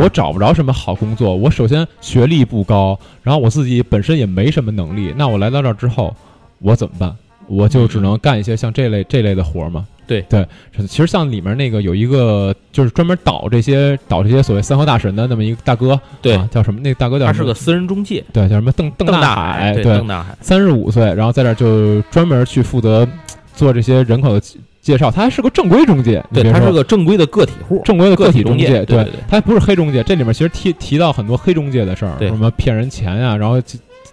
[0.00, 1.34] 我找不着什么好工作。
[1.34, 5.14] 我首先学历不高，然后我自己本身也没什么能力。
[5.16, 6.14] 那我来到这儿之后，
[6.58, 7.14] 我怎么办？
[7.48, 9.86] 我就只能干一些像这类这类的活儿嘛。
[10.04, 10.46] 对对，
[10.86, 16.80] 其实像里面那个有一个就是专门导这些导这些所谓三河大神的那么一个大哥，对，叫什么？
[16.80, 18.70] 那大哥叫他是个私人中介，对，叫什么？
[18.72, 23.08] 邓邓大海，对，邓大海，三十五岁，然后在这儿就专门去负责
[23.54, 24.40] 做这些人口的
[24.82, 30.02] 介绍，他还是个正规中介，对，他是个正规的个体户，正规的个体中介，对，他还不是黑中介。
[30.02, 33.62] 这里面其实提提到很多黑中介的事儿，什么骗人钱呀，然后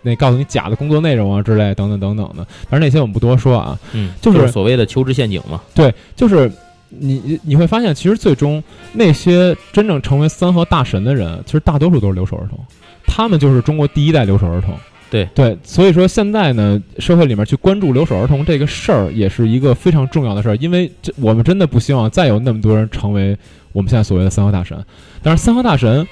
[0.04, 3.78] 那告诉你假的工作内容啊之类等等等等的，反正那些我们不多说啊。
[3.94, 5.60] 嗯，就是所谓的求职陷阱嘛。
[5.74, 6.50] 对，就是
[6.90, 12.60] 你你会发现，其实最终那些真正成为三和大神的人，其实大多数都是留守儿童，
[13.08, 14.76] 他们就是中国第一代留守儿童。
[15.10, 23.38] 对对，所以说现在呢，社会里面去关注留守儿童这个事儿，也是一个非常重要的事儿，因为这我们真的不希望再有那么多人成为
[23.72, 24.78] 我们现在所谓的三和大神。
[25.24, 26.08] 但是三和大神，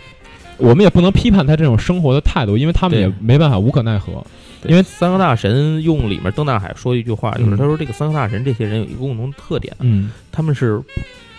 [0.57, 4.25] 我们也不能批判他这种生活的态度，因为他们也没办法，无可奈何。
[4.65, 10.81] 因为三和大神用里面邓大海说一句话，就是他说这个三和大神这些人有一个共同特点，嗯，他们是。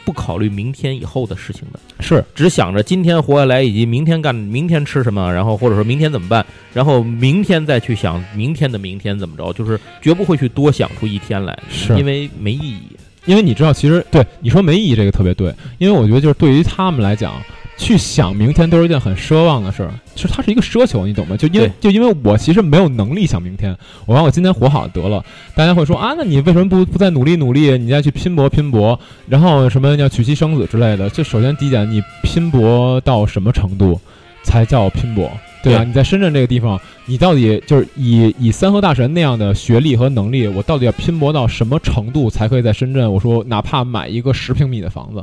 [0.08, 12.84] 不考虑明天以后的事情的，是只想着今天活下来，以及明天干，明天吃什么，然后或者说明天怎么办，然后明天再去想明天的明天怎么着，就是绝不会去多想出一天来，是因为没意义。
[13.26, 17.34] 因为你知道，其实对你说没意义这个特别对，因为我觉得就是对于他们来讲。
[17.78, 21.36] 去想明天都是一件很奢望的事儿，其实它是一个奢求，你懂吗？
[21.36, 25.24] 就因为就因为我其实没有能力想明天，我把我今天活好得了。
[25.54, 27.78] 大家会说啊，那你为什么不不再努力努力？
[27.78, 31.08] 你再去拼搏拼搏，然后什么要娶妻生子之类的？
[31.08, 33.98] 就首先第一点，你拼搏到什么程度
[34.42, 35.30] 才叫拼搏，
[35.62, 35.84] 对吧？
[35.84, 43.10] 你在深圳这个地方，你到底就是以以三和大神那样的学历和能力，我到底要拼搏到什么程度才可以在深圳？
[43.10, 45.22] 我说哪怕买一个十平米的房子。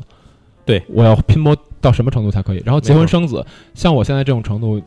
[0.66, 2.62] 对，我要拼搏到什么程度才可以？
[2.66, 4.82] 然后结婚生子，像我现在这种程度，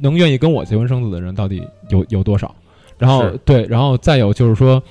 [0.00, 2.54] 能愿意跟我结婚生子的人到底有有多少？
[2.98, 4.82] 然后对，然后再有就是说，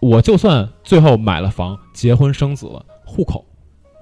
[0.00, 3.44] 我就算最后买了房、结婚生子了，户口、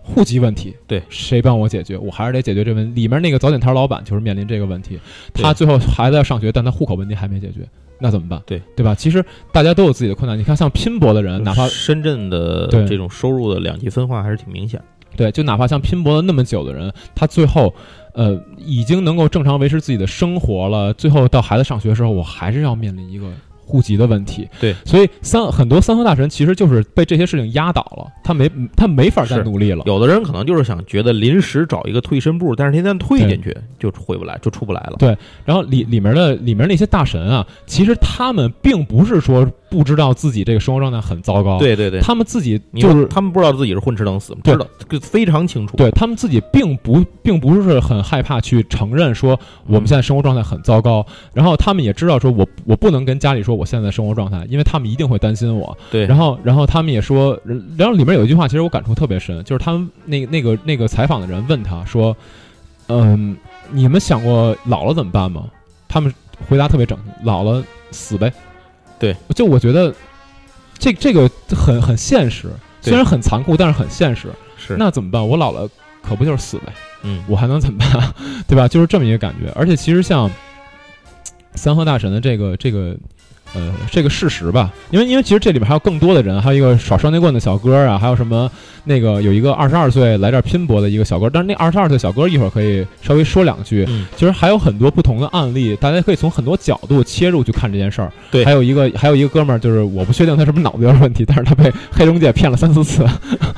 [0.03, 1.97] 户籍问题，对，谁帮我解决？
[1.97, 3.01] 我还是得解决这问题。
[3.01, 4.99] 里面那个早点摊老板就是面临这个问题，
[5.35, 8.43] 他最后孩子要上学，但他户口问题还没解决，那怎么办？
[8.47, 8.95] 对，对吧？
[8.95, 10.39] 其实大家都有自己的困难。
[10.39, 14.83] 你看，像拼搏的人，哪怕深圳的这种收入的两极分化还是挺明显。
[15.17, 17.75] 对，就哪怕像拼搏了那么久的人，他最后，
[18.15, 20.93] 呃，已经能够正常维持自己的生活了。
[20.95, 23.27] 最后到孩子上学的时候，我还是要面临一个。
[23.71, 29.85] 户籍的问题，对，所以三很多三和大神其实就是被这些事情压倒了，他没他没法再努力了。
[29.87, 34.97] 有的人可能就是想觉得临时找一个退身步，但是一旦退进去就回不来，就出不来了。
[34.99, 44.41] 对，然后里里面的里面那些大神啊，其实他们并不是说不知道自己这个生活状态很糟糕，对对对，他们自己就是他们不知道自己是混吃等死吗？
[44.45, 44.67] 知道，
[45.01, 45.77] 非常清楚。
[45.77, 54.45] 对他们自己并不并不是很害怕去承认说我们现在生活状态很糟糕，然后他们也知道说我我不能跟家里说我现在的生活状态。
[54.49, 57.39] 因为他们一定会担心我，对，然后，然后他们也说，
[57.77, 62.17] 然后里面有一句话，其实我感触特别深，就是他们那那个那个采访的人问他说
[62.89, 63.37] ：“嗯，
[63.71, 65.45] 你们想过老了怎么办吗？”
[65.87, 66.13] 他们
[66.49, 68.33] 回答特别整齐：“老了死呗。”
[68.99, 69.95] 对，就我觉得
[70.79, 72.49] 这这个很很现实，
[72.81, 74.29] 虽然很残酷，但是很现实。
[74.57, 75.27] 是，那怎么办？
[75.27, 75.69] 我老了
[76.03, 76.73] 可不就是死呗？
[77.03, 78.15] 嗯，我还能怎么办？
[78.49, 78.67] 对吧？
[78.67, 79.51] 就是这么一个感觉。
[79.55, 80.31] 而且其实像
[81.55, 82.97] 三和大神的这个这个。
[83.55, 88.51] 呃，这个事实吧，因为因为其实这里边还有更多的人，还有一个耍双截棍的小哥啊，还有什么
[88.85, 93.87] 那个有一个二十二岁来这儿拼搏的一个小哥，但是那二十二岁小哥一会儿可以稍微说两句。
[94.17, 98.13] 其实还有很多不同的案例，大家可以从很多角度切入去看这件事儿。
[98.31, 103.05] 对，还有一个还有一个哥们儿，就是我不确定他是不是脑子有问题，但是他被 黑中介骗了三四次。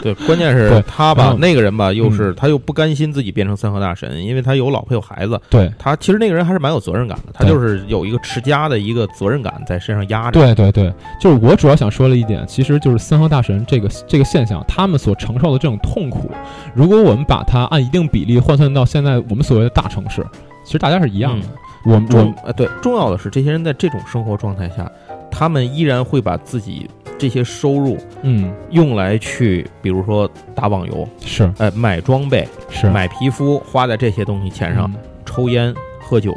[0.00, 5.38] 对，关键是他吧，那个人吧，又是他又不甘心自己变成三和大神，因为他有老婆有孩子。
[5.50, 10.32] 对他其实那个人还是蛮有责任感的，他就是有一个持家的一个责任感在身上压着。
[10.32, 10.62] 对对。
[10.62, 16.30] 对对，就是我主要想说的一点，其实就是三和大神这个这个现象，他们所承受的这种痛苦，
[16.72, 20.24] 如果我们把它按一定比例换算到现在我们所谓的大城市，
[20.64, 21.46] 其实大家是一样的。
[21.84, 24.88] 我们重呃对，重要的是这些人在这种生活状态下，
[25.32, 34.88] 他们依然会把自己这些收入嗯用来去，比如说打网游是，呃买装备是，买皮肤花在这些东西钱上，
[35.26, 36.32] 抽烟喝酒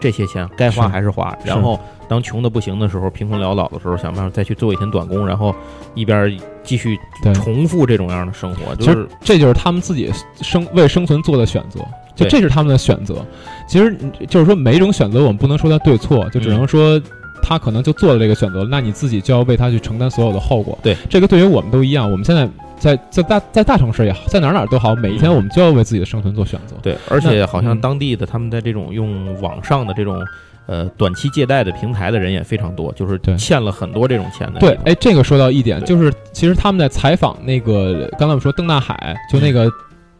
[0.00, 1.78] 这些钱该花还是花，然后。
[2.08, 5.54] 当穷的不行的时候，贫困潦倒的时候，想办法再去做一天短工，然后
[5.94, 6.98] 一边继续
[7.34, 8.74] 重复这种样的生活。
[8.76, 11.80] 就是这就是他们自己生为生存做的选择，
[12.14, 13.24] 就这是他们的选择。
[13.66, 13.96] 其实
[14.28, 17.00] 就是说，每一种选择我们不能说它对错，就只能说
[17.42, 20.78] 他可能就做了这个选择，那你自己就要为他去承担所有的后果。
[20.82, 22.10] 对，这个对于我们都一样。
[22.10, 26.76] 我们现在在在大在大城市也好，在哪哪都好，每一天我们就要为自己的生存做选择。
[26.82, 30.22] 对，而且好像当地的他们在这种用网上的这种。
[30.66, 34.60] 呃，短期借贷的平台的人也非常多，就是欠了很多这种钱的。
[34.60, 39.70] 对，哎，这个说到一点，就是其实他们在采访那个刚才我们说邓大海，就那个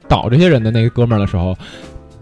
[0.08, 1.56] 倒这些人的那个哥们儿的时候，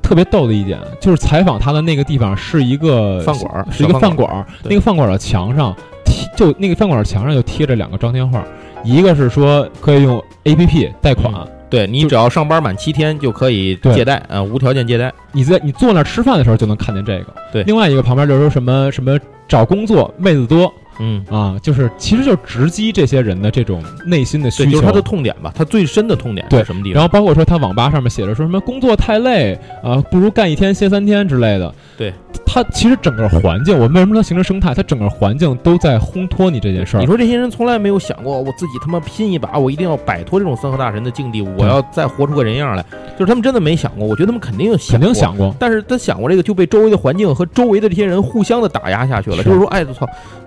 [0.02, 5.74] 特别逗的一点就是采访他的那个地方是一个饭馆，是一个饭馆，那个饭馆的墙上。
[6.04, 8.44] 贴就那个饭馆墙上就贴着两个张贴画，
[8.84, 11.32] 一个是说可以用 A P P 贷款，
[11.72, 15.10] 对你只要上班满七天就可以借贷啊，无条件借贷。
[15.32, 17.34] 你在你坐那儿吃饭的时候就能看见这个。
[17.52, 20.72] 对，另外一个旁边就是说什么什么找工作妹子多。
[21.00, 27.00] 嗯啊，就是其实就直击这些人的这种内心的需求，就是他的痛点吧，他最深的痛点对什么地方？
[27.00, 31.74] 然后包括说他网吧上面写着说什么工作太累啊，不如干一天歇三天之类的。
[32.02, 32.12] 对，
[32.44, 34.74] 他其实整个环境，我为什么能形成生态？
[34.74, 37.00] 他整个环境都在烘托你这件事儿。
[37.00, 42.84] 你说这些人从来没有想过，我自己他妈拼一把，我一定要摆脱这种三河大神的境地，我要再活出个人样来。
[43.12, 49.36] 就是他们真的没想过，我觉得他们肯定有肯定想过，但是他想过这个就被周围的环境和周围的这些人互相的打压下去了。
[49.44, 50.04] 就是说，哎，我操，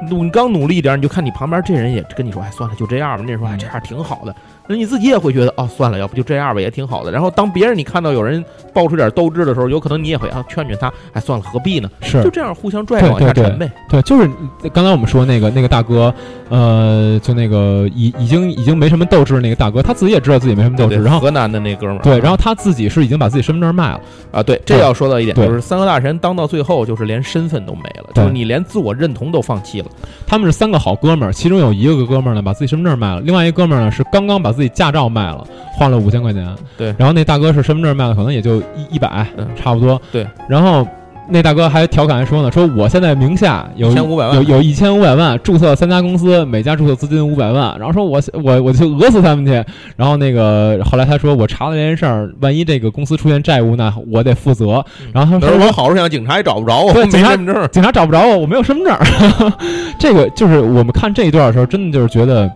[0.09, 3.23] 你刚努力一点，你就看你旁边这人也跟你说，哎，算了，就这样吧。
[3.25, 4.35] 那人说，哎，这样挺好的。
[4.67, 7.11] 那你自己也会觉得，哦，算了，要不就这样吧，也挺好的。
[7.11, 11.89] 然后当别人你看到有人爆出点斗志的时候，有可能你也会啊劝劝他，哎，算了，何必呢？
[12.01, 13.71] 是，就这样互相拽着往下沉呗。
[13.89, 14.29] 对，就是
[14.73, 16.13] 刚才我们说那个那个大哥，
[16.49, 20.95] 呃，就那个已已经已经没什么斗志那个大哥，他自己也知道自己没什么斗志。
[21.01, 24.01] 然后河南的那哥们儿，对，然后他自己是已经把自己身份证卖了
[24.31, 24.41] 啊。
[24.41, 29.87] 对，这要说到一点，就是三个大神当到最后，就是连身份都没了，就是你连自我认同都放弃了。
[30.25, 35.45] 他们是三个好哥们儿，其中有一个哥们儿呢把自己身份证卖了，另外一个哥们儿呢是刚刚把自己驾照卖了。
[35.77, 40.25] 换了五千块钱，对，然后那大哥是身份证卖了，可能也就一一百，差不多，对。
[40.47, 40.87] 然后
[41.27, 49.51] 那大哥还调侃说呢，说我现在名下有有有一千五百万，注册三家公司，每家注册资金五百万，然后说我我我就讹死他们去。
[49.97, 54.81] 然后那个后来他说我查了这件事儿，万一这个公司出现债务，呢我得负责。
[55.11, 59.51] 然后他说我好好想，警察也找不着我，对，警察证，警察找不着我，我没有身份证。
[59.99, 62.49] 这个就是我们看这一段的时候，真的就是觉得。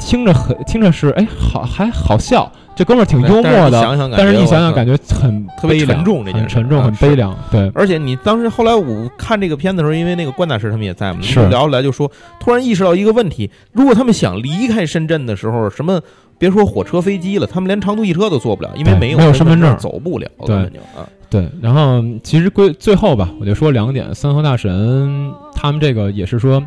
[0.00, 7.36] 听着很听着是哎好还好笑，这哥们儿挺幽默的，但是一想想感觉很特别沉重，这件事沉重很悲凉。
[7.50, 12.10] 对，而且你当时后来我看这个片子的时候，因为那个关大师他们也在嘛，是聊起来就说，
[12.40, 16.00] 突然意识到一个问题：如果他们想离开深圳的时候，什么
[16.38, 20.26] 别说火车飞机了，他们连长途汽车都坐不了，因为没有身份证走不了。
[20.46, 21.48] 对啊，对。
[21.60, 26.62] 然后其实归最后吧，我就说两点：三河大神他们这个也是说。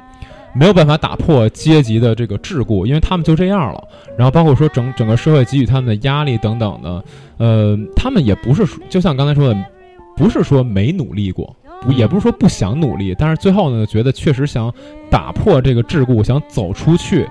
[0.56, 3.84] 没有办法打破阶级的这个桎梏，因为他们就这样了。
[4.18, 7.04] 然后包括说整整个社会给予他们的压力等等的，
[7.38, 9.66] 呃，他们也不是就像刚才说的，
[10.16, 11.56] 不是说没努力过，
[11.98, 14.72] 也不是说不想努力，但是最后呢，觉得确实想
[15.10, 17.28] 打破这个桎梏，想走出去。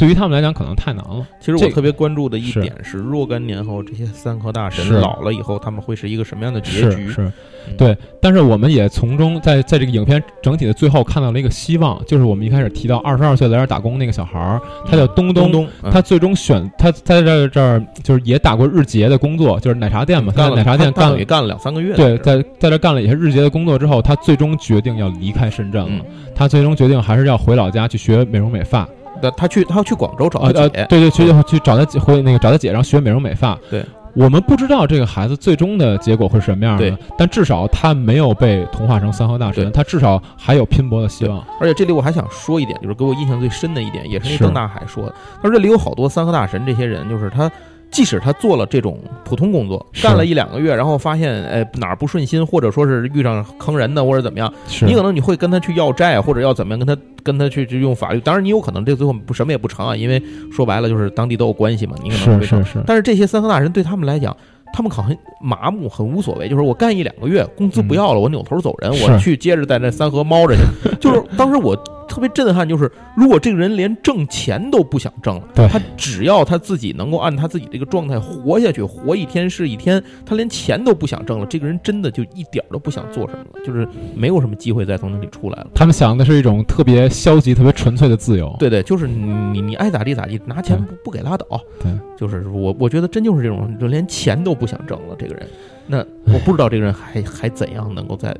[0.00, 1.26] 对于他们来讲，可能太难了。
[1.40, 7.10] 其实我特别关注的一点是，若干年后这些三科大神老了以后，他们会是一个什么样的结局？
[7.10, 7.30] 是，
[7.76, 7.94] 对。
[8.18, 21.94] 但是我们也从中在在这个影片整体的最后看到了一个希望，就是我们一开始提到二十二岁来这儿打工那个小孩儿，他叫东东，他最终选他在这这儿就是也打过日结的工作，就是奶茶店嘛，在奶茶店干了也干了两三个月。
[21.94, 26.04] 对，在在这干了一些日结的工作之后，他最终决定要离开深圳了。
[26.34, 28.88] 他最终决定还是要回老家去学美容美发。
[29.22, 33.58] 那他去，他要去广州找他姐，对对，去去找他姐，回那个找他姐，然后学美容美发。
[33.70, 41.44] 对，我们不知道这个孩子最终的结果会是什么样的，但至少他没有被同化成三河大神，他至少还有拼搏的希望。
[41.60, 47.50] 而且这里我还想说一点，就是给我印象最深的一点，也是那邓大海说的，他说这里有好多三河大神这些人，就是他。
[47.90, 58.20] 即使他做了这种普通工作，干了一两个月，然后发现哎哪儿不顺心，或者说是遇上坑人的，或者怎么样，你可能你会跟他去要债，或者要怎么样跟他跟他去去用法律。
[58.20, 60.22] 当然你有可能这最后不什么也不成啊，因为
[60.52, 62.82] 说白了就是当地都有关系嘛，你可能会是是是。
[62.86, 64.36] 但是这些三河大神对他们来讲。
[64.72, 70.62] 他们可能很麻木，很无所谓，就是我干一两个月，工资不要了，我扭头走人，我去接着在那三河猫着去。
[71.00, 71.76] 就是当时我
[72.10, 85.68] 特别震撼，就是如果这个人连挣钱都不想挣了，他只要他自己能够按他自己这个状态活下去，活一天是一天，他连钱都不想挣了，这个人真的就一点都不想做什么了，就是没有什么机会再从那里出来了。
[85.74, 88.54] 他们想的是一种特别消极、特别纯粹的自由。
[88.58, 91.60] 对对，就是你你爱咋地咋地，拿钱不不给拉倒。
[91.82, 94.60] 对，就是我我觉得真就是这种，就连钱都。
[94.60, 95.48] 不想挣了，这个人，
[95.86, 98.36] 那我不知道这个人还还怎样能够再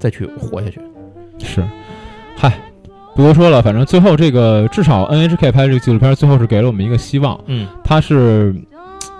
[0.00, 0.80] 再去活下去。
[1.38, 1.62] 是，
[2.34, 2.58] 嗨，
[3.20, 7.38] 不多说了，反正最后这个至少 NHK 拍这个纪录片，最后是给了我们一个希望。
[7.46, 8.54] 嗯，他是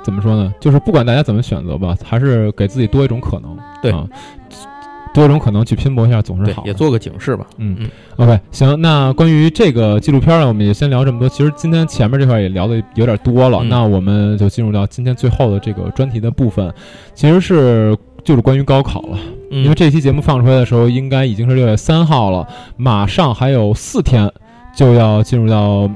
[0.03, 0.55] 怎么说呢？
[0.59, 3.55] 就是不管大家怎么选择吧，还是给自己多一种可能。
[3.83, 3.95] 对。
[5.13, 7.45] 多种可能去拼搏一下总是好，也做个警示吧。
[7.57, 8.81] 嗯嗯，OK，行。
[8.81, 11.29] 那关于这个纪录片呢，我们也先聊这么多。
[11.29, 16.73] 其实今天前面这块也聊的有点多了，那我们就进入到今天最后的这个专题的部分，
[17.13, 19.19] 其实是就是关于高考了。
[19.51, 22.47] 因为这期节目放出来的时候，应该已经是六月三号了，
[22.77, 24.31] 马上还有四天
[24.75, 25.91] 就要进入到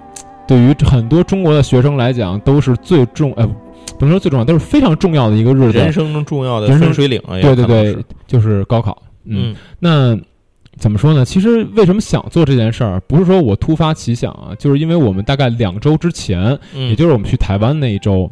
[0.46, 3.48] 对于很多中国的学生来讲都是最重呃。
[3.96, 7.38] 不能说最重要，都是非常重要的一个日子，人生中重要的分水岭啊！
[7.40, 7.96] 对对对，
[8.26, 9.00] 就是高考。
[9.24, 10.18] 嗯，那
[10.78, 11.24] 怎么说呢？
[11.24, 18.28] 其实为什么想做这件事儿，不是说我突发奇想啊，就是因为我们大概两周之前，也就是我们去台湾那一周，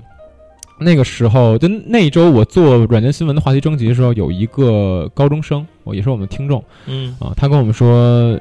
[0.82, 8.38] 那个时候就那一周我做软件新闻的话题征集的时候，有一个高中生，我也是我们的听众，嗯啊，他跟我们说，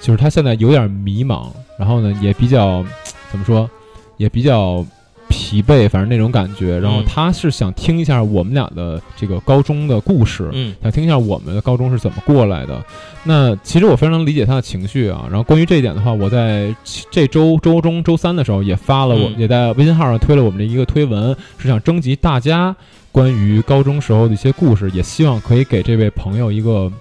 [0.00, 2.84] 就是他现在有点迷茫，然后呢也比较
[3.30, 3.68] 怎么说，
[4.16, 4.84] 也比较。
[5.30, 6.78] 疲惫，反正那种感觉。
[6.78, 12.84] 然后他是想听一下我们俩的这个高中的故事，嗯，想听一下我们的高中是怎么过来的。
[13.24, 15.26] 那其实我非常能理解他的情绪啊。
[15.30, 16.74] 然后关于这一点的话，我在
[17.10, 22.74] 这周周中周三的时候也发了，我也在微信号上推了我们的一个推文，是想征集大家
[23.12, 26.92] 关于高中时候的一些故事，也希望可以给这位朋友一个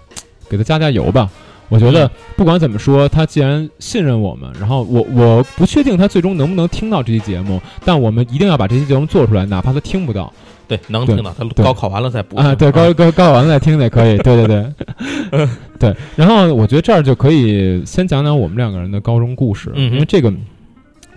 [0.47, 1.29] 给他加加油吧。
[1.69, 10.31] 我觉得不管怎么说，他既然信任我们，然后我我不确定他最终能不能听到这期节目，但我们一定要把这期节目做出来，哪怕他听不到。
[10.67, 14.17] 对，能听到他高考完了再补啊，对，高高高考完了再听也可以。
[14.17, 15.47] 对对对，
[15.79, 15.95] 对。
[16.15, 20.31] 然后我觉得这儿就可以先讲讲我们两个人的高中故事，因为这个。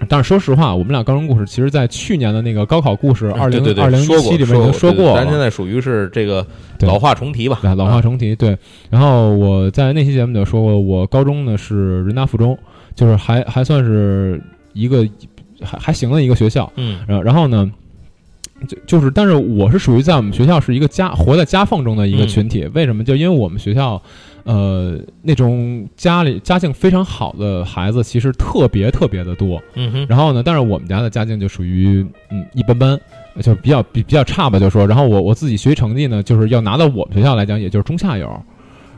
[0.08, 5.24] 但是说实话，我们俩高中故事，其实，在去年的那个高考故事二零二零一七里面已经说过了。
[5.24, 6.46] 咱现在属于是这个
[6.80, 7.60] 老话重提吧？
[7.76, 8.34] 老话重提。
[8.34, 8.56] 对。
[8.90, 12.58] 然后我在那期节目就说过，我高中呢是人大附中，
[12.94, 14.42] 就是还还算是
[14.72, 15.06] 一个
[15.62, 16.70] 还还行的一个学校。
[16.76, 17.00] 嗯。
[17.06, 17.70] 然然后呢，
[18.66, 22.68] 就就是，但是我是属于在我们学校是一个夹活在夹缝中的一个群体。
[22.74, 23.04] 为什么？
[23.04, 24.02] 就因为我们学校。
[24.44, 29.62] 呃，那种家里家境非常好的孩子，其实特别特别的多。
[29.74, 30.06] 嗯哼。
[30.08, 33.00] 然后呢，但是我们家的家境就属于嗯一般般，
[33.40, 34.86] 就比较比比较差吧，就说。
[34.86, 38.28] 然后我我自己学习成绩呢，就是要拿到我们学校来讲，也就是中下游。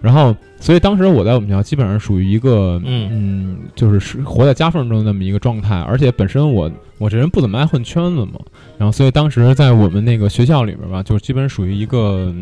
[0.01, 5.79] 然后，所以当时我在我们学校基本上属于一个嗯嗯，就是是活在夹缝中的那么一个状态。
[5.81, 8.41] 而且本身我我这人不怎么爱混圈子嘛。
[8.77, 12.35] 然后，所以当时在我们那个学校里边吧，就是基本属于一个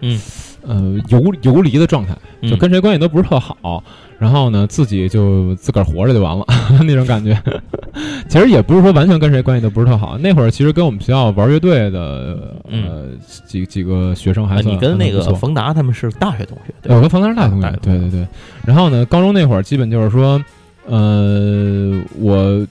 [0.00, 0.20] 嗯。
[0.66, 2.16] 呃，游游离的状态，
[2.48, 3.82] 就跟谁关系都不是特好，
[4.18, 6.44] 然后呢，自己就自个儿活着就完了
[6.86, 7.36] 那种感觉。
[8.28, 10.16] 其实也不是说完全跟谁关系都不是特好。
[10.18, 13.08] 那会儿其实跟我们学校玩乐队的呃
[13.46, 18.26] 几几个学生还算你跟那个冯达他们是大学同学，我跟冯达是大学同学，对对对。
[18.64, 20.42] 然后呢，高中那会儿基本就是说，
[20.86, 22.66] 呃，我。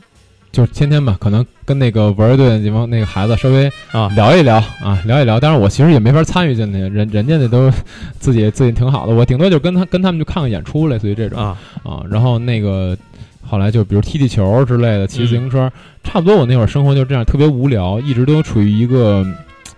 [0.52, 4.10] 就是天天吧，可能跟那个玩乐队的地方那个孩子稍微啊。
[4.16, 7.72] 聊一聊啊聊一聊，但是我其实也没法参与进去，人人家那都
[8.20, 11.40] 自己自己挺好的，我顶多就跟他跟他们就看看演出，类似于这种。
[11.40, 11.58] 啊。
[11.84, 12.98] 啊，然后那个
[13.42, 15.72] 后来就比如踢踢球之类的，骑自行车，
[16.04, 19.26] 差不多我那会儿生活就这样，特别无聊，一直都处于一个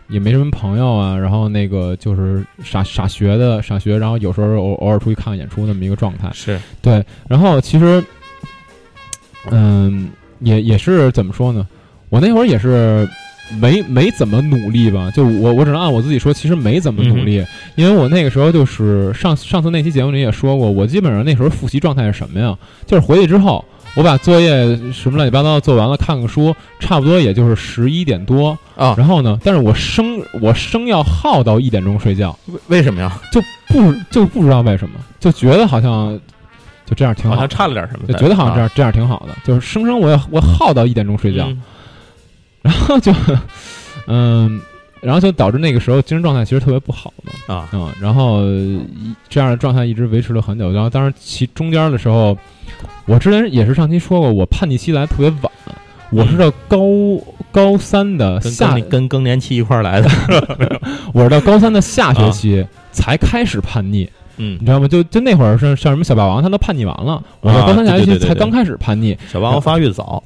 [0.10, 6.60] 也没什么朋友啊，然后那个就是傻傻学的傻学，然后有时候偶偶尔出去看看演出那么一个状态，是。
[6.82, 8.04] 对，然后其实
[9.52, 10.10] 嗯。
[10.40, 11.68] 也也是怎么说呢？
[12.10, 13.08] 我那会儿也是
[13.60, 17.44] 没没怎么努力吧，就我我只能按我自己说，其实没怎么努力，
[17.76, 22.56] 因为我那个时候就是上上次那期节目里也说过，我基本上那时候复习状态是什么呀？
[22.86, 23.66] 就是回去之后，
[23.96, 28.94] 我把作业什么乱七八糟做完了，看看书，差不多也就是十一点多啊。
[28.96, 33.20] 然后呢，但是我生我生要耗到一点钟睡觉，为为什么呀？
[33.32, 36.20] 就不就不知道为什么，就觉得好像。
[36.86, 41.48] 就这样挺好，好像差了点什么，就觉得好像这样这样挺好的，就是生生我要我耗到一点钟睡觉，
[42.62, 43.14] 然后就
[44.08, 44.62] 嗯，
[45.02, 47.56] 然后就导致那个时候精神状态其实特别不好嘛。
[47.56, 47.70] 啊。
[47.72, 48.42] 嗯，然后
[49.30, 52.38] 这样的状态一直维持了很久，然后当然其中间的时候，
[53.06, 55.52] 我之前也是上期说过，我叛逆期来特别晚，
[56.12, 56.80] 我是到高
[57.52, 60.10] 高三的下跟更年期一块来的，
[61.14, 64.10] 我是到高三的下学期才开始叛逆。
[64.38, 64.88] 嗯，你知道吗？
[64.88, 67.22] 就就那会儿是像什么小霸王，他都叛逆完了。
[67.42, 69.18] 我在高三下学期才刚开始叛逆。
[69.32, 70.24] 小霸王发育的早，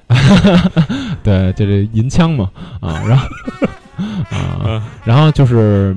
[1.23, 2.49] 对，就这银枪嘛
[2.79, 3.27] 啊，然后
[4.31, 5.95] 啊，然后就是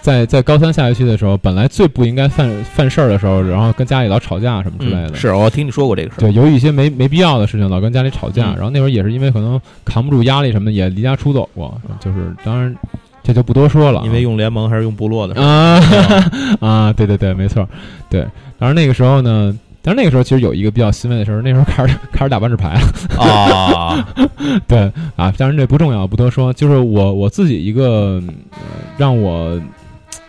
[0.00, 5.14] 在在高三下学期的时候，本来最不应该犯犯事儿的时候，然后跟家里老吵架什么之类的。
[5.14, 6.20] 是我听你说过这个事儿。
[6.20, 8.54] 对，由于一些没没必要的事情，老跟家里吵架。
[8.54, 11.78] 然后那会儿也是因为可能扛不住压力什么的，也离家出走过。
[12.00, 12.74] 就是当然。
[13.26, 15.80] 这就不多说了，因为用联盟还是用部落的啊
[16.60, 17.68] 啊，对对对，没错，
[18.08, 18.24] 对。
[18.56, 19.52] 当然那个时候呢，
[19.82, 24.06] 但是那个时候其实有一个比较欣慰的事儿，那时候开始开始打万智牌了啊，
[24.68, 26.52] 对啊，当然这不重要，不多说。
[26.52, 28.22] 就是我我自己一个
[28.96, 29.60] 让我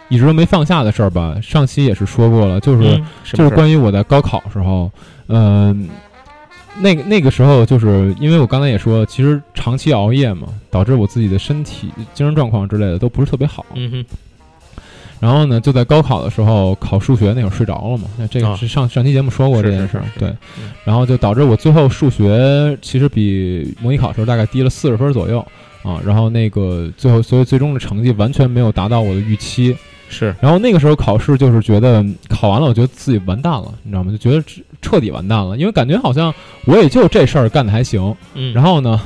[0.09, 2.99] 一直都没放下的事儿吧，上期也是说过了，就是
[3.31, 4.91] 就是关于我在高考时候，
[5.27, 5.87] 嗯。
[6.79, 13.65] 那个那个时候，就是因为我刚才也说，其实长期熬夜嘛，导致我自己的身体、精神状况之类的都不是特别好。
[13.75, 14.05] 嗯哼。
[15.19, 20.03] 然后呢，就在高考的时候考数学那会儿睡着了嘛，那这个是上上期节目说过这件事儿。
[20.19, 20.31] 对。
[20.83, 25.39] 然后就导致我最后数学其实比模拟考时候大概低了四十分左右
[25.81, 25.99] 啊。
[26.05, 29.75] 然后那个最后，所以最终的成绩完全没有达到我的预期。
[30.09, 30.33] 是。
[30.41, 34.11] 然后那个时候考试就是觉得考完了，我觉得自己完蛋了，你知道吗？
[34.11, 34.43] 就觉得
[34.81, 36.33] 彻底完蛋了，因为感觉好像
[36.65, 38.15] 我也就这事儿干的还行。
[38.33, 38.53] 嗯。
[38.55, 39.01] 然后呢，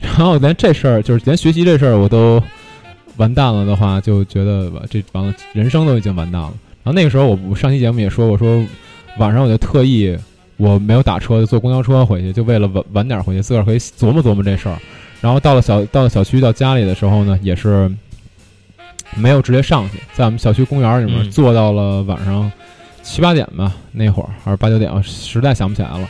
[0.00, 2.42] 然后连这事儿就是连学习这事儿我都
[3.16, 6.52] 完蛋了的话，就觉得这完了，人生都已经完蛋了。
[6.82, 8.64] 然后那个时候我我上期节目也说，我说
[9.18, 10.16] 晚上我就特意。
[10.56, 14.78] 我没有打车，就坐公交车回去，就为了晚晚点回去，自个儿可以琢磨琢磨这事儿。
[15.20, 17.90] 然后到了小到了小区到家里的时候呢，也是
[19.16, 22.50] 没有直接上去，在我们小区公园里面坐到了晚上
[23.02, 26.08] 七八点吧，那会儿还是八九点，我实在想不起来了。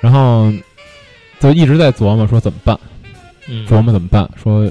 [0.00, 0.52] 然后
[1.40, 2.78] 就一直在琢磨说怎么办，
[3.66, 4.70] 琢磨怎么办，说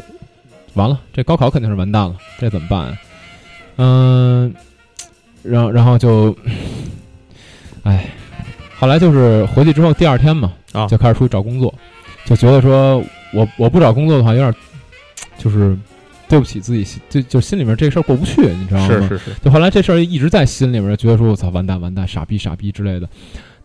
[0.74, 2.98] 完了这高考肯定是完蛋了，这怎么办呀？
[3.78, 4.54] 嗯，
[5.44, 6.36] 然后然后就，
[7.84, 8.10] 哎。
[8.80, 11.74] 后来就是回去之后第二天嘛，啊，就开始出去找工作，
[12.26, 13.04] 就觉得说
[13.34, 14.54] 我我不找工作的话有点，
[15.40, 15.76] 就是
[16.28, 18.88] 对不起自己，就就心里面这事儿过不去，你知道吗？
[18.88, 19.32] 是是是。
[19.44, 23.08] 就后来这事儿一直在心里面，觉得说我操完蛋完蛋傻逼傻逼之类的。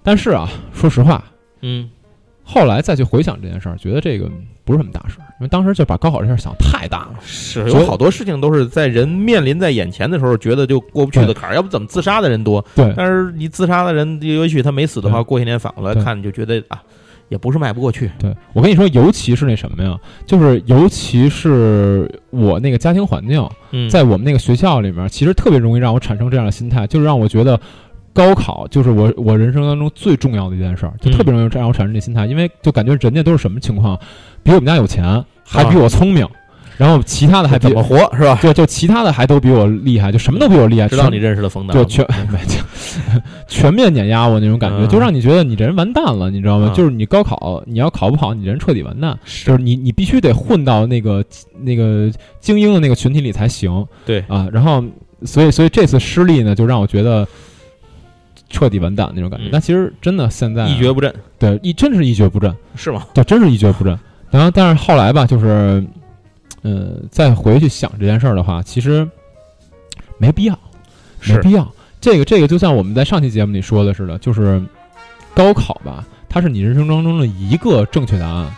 [0.02, 1.24] 但是啊，说实话，
[1.60, 1.88] 嗯。
[2.44, 4.28] 后来再去回想这件事儿，觉得这个
[4.64, 7.14] 不是什么大事儿，因为当时就把高考这事儿想太大了。
[7.24, 11.54] 是有好多事情都是在人面临在眼前的时候，觉得就过不去的坎儿。
[11.54, 12.62] 要不怎么自杀的人多？
[12.74, 12.92] 对。
[12.96, 16.82] 但是你自杀的人，也许他没死的话，过些年反过来看，你就觉得啊，
[17.32, 18.08] 也不是迈不过去。
[18.18, 23.48] 对我跟你说，尤其是那什么呀，就是尤其是我那个家庭环境，
[23.90, 27.58] 在我们那个学校里面，其实特别容易让我产生这样的心态，就是让我觉得。
[28.14, 33.98] 高考就是我我人生当中最重要的一件事儿，就特别容易让我产生这心态，因为就感觉人家都是什么情况，
[34.42, 36.28] 比我们家有钱，还比我聪明，
[36.82, 38.36] 然后其他的还怎么活是吧？
[38.42, 40.88] 对，就其他的还都比我厉害，就什么都比我厉害。
[40.88, 42.04] 知道你认识的冯导，就全
[43.46, 46.72] 全面碾压我那种感觉，就让你觉得你这人完蛋了，你知道吗？
[46.74, 51.24] 就是你高考你要考不好，你人彻底完蛋，就是你你必须得混到那个
[51.60, 52.10] 那个
[52.40, 53.86] 精英的那个群体里才行。
[54.04, 54.82] 对啊，然后
[55.24, 57.24] 所以所以这次失利呢，就让我觉得。
[58.48, 63.06] 彻底完蛋那种感觉，但其实真的现在一蹶不振，对，一真是一蹶不振，是吗？
[63.14, 63.98] 对，真是一蹶不振。
[64.30, 65.82] 然后，但是后来吧，就是，
[66.62, 69.08] 呃，再回去想这件事儿的话，其实
[70.18, 70.58] 没必要，
[71.28, 71.70] 没必要。
[72.00, 74.60] 这个，这个就像我们在上期节目里说的似的，就是
[75.34, 78.52] 高考吧，它是你人生当中的一个正确答案，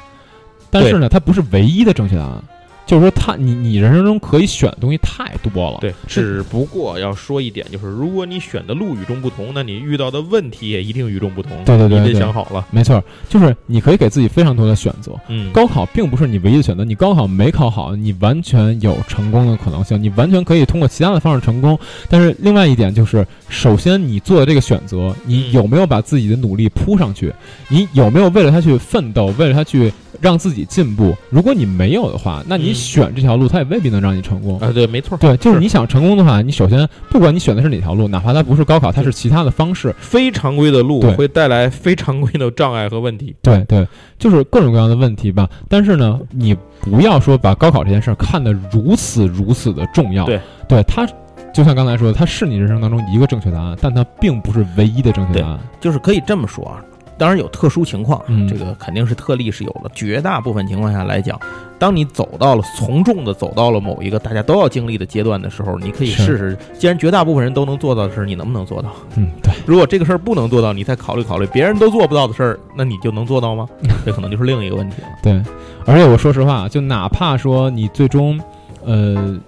[0.71, 2.43] 但是呢，它不是唯一的正确答案。
[2.87, 5.79] 就是说，他你你人生中可以选的东西太多了。
[5.81, 11.53] 对，只不过要说一点，就是如果你选的路与众不同，那你遇到的问题也一定与众不同。
[11.65, 12.67] 对对对，你得想好了。
[12.71, 15.13] 没错，就是你可以给自己非常多的选择。
[15.29, 16.85] 嗯，高考并不是你唯一的选择。
[16.85, 20.01] 你高考没考好，你完全有成功的可能性。
[20.03, 21.79] 你完全可以通过其他的方式成功。
[22.11, 27.33] 但是另外一点就是，首先你做的这个选择，你有没有把自己的努力扑上去？
[27.69, 29.91] 你有没有为了他去奋斗，为了他去？
[30.25, 31.15] 让自己进步。
[31.29, 34.73] 如果你没有的话，那你选这条路，它也未必能让你成功啊。
[34.73, 43.37] 对，没错，对，就是你想成功的话，你首先不管你选的是哪条路，哪怕它不是高考，它是其他的方式，非常规的路会带来非常规的障碍和问题。
[43.43, 43.87] 对对，
[44.19, 45.47] 就是各种各样的问题吧。
[45.69, 50.25] 但是呢，你不要说把高考这件事儿看得如此如此的重要。
[50.25, 51.07] 对，对，它
[51.53, 55.61] 就像刚才说的，它是你人生当中一个正确答案，但它并不是唯一的正确答案。
[55.81, 56.83] 就是可以这么说啊。
[57.17, 59.91] 当然有特殊情况，这个肯定是特例是有的。
[59.95, 61.39] 绝大部分情况下来讲，
[61.79, 66.59] 当你走到了从众的走到了某一个大家都要经历的阶段的时候，你可以试试。
[66.79, 68.91] 既然绝大部分人都能做到的事，你能不能做到？
[69.17, 69.53] 嗯，对。
[69.67, 73.69] 如果这个事儿不能做到，你再考虑考虑，别人都做不到的事儿，那你就能做到吗？
[74.05, 75.09] 这可能就是另一个问题了。
[75.23, 75.41] 对，
[75.87, 78.41] 而且我说实话，就哪怕说你最终，
[78.85, 79.39] 呃。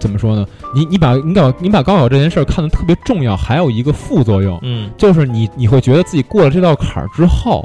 [0.00, 0.46] 怎么说呢？
[0.74, 7.64] 你你把你把你把高考这件事儿看得特别重要，还有一个副作用，嗯，就是你你会觉得自己过了这道坎儿之后，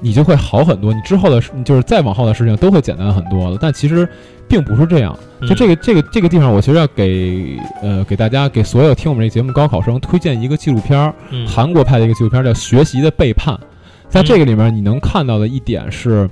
[0.00, 3.56] 你就会好很多，你之后的事就是再往后的事情都会简单很多了。
[3.60, 4.06] 但其实
[4.46, 5.18] 并不是这样。
[5.48, 11.14] 就这个这个这个地方，我其实要给呃给大家给所有听我们这节目高考生推荐一个纪录片儿，
[11.46, 13.54] 韩国拍的一个纪录片叫《学习的背叛》。
[14.08, 16.30] 在这个里面，你能看到的一点是，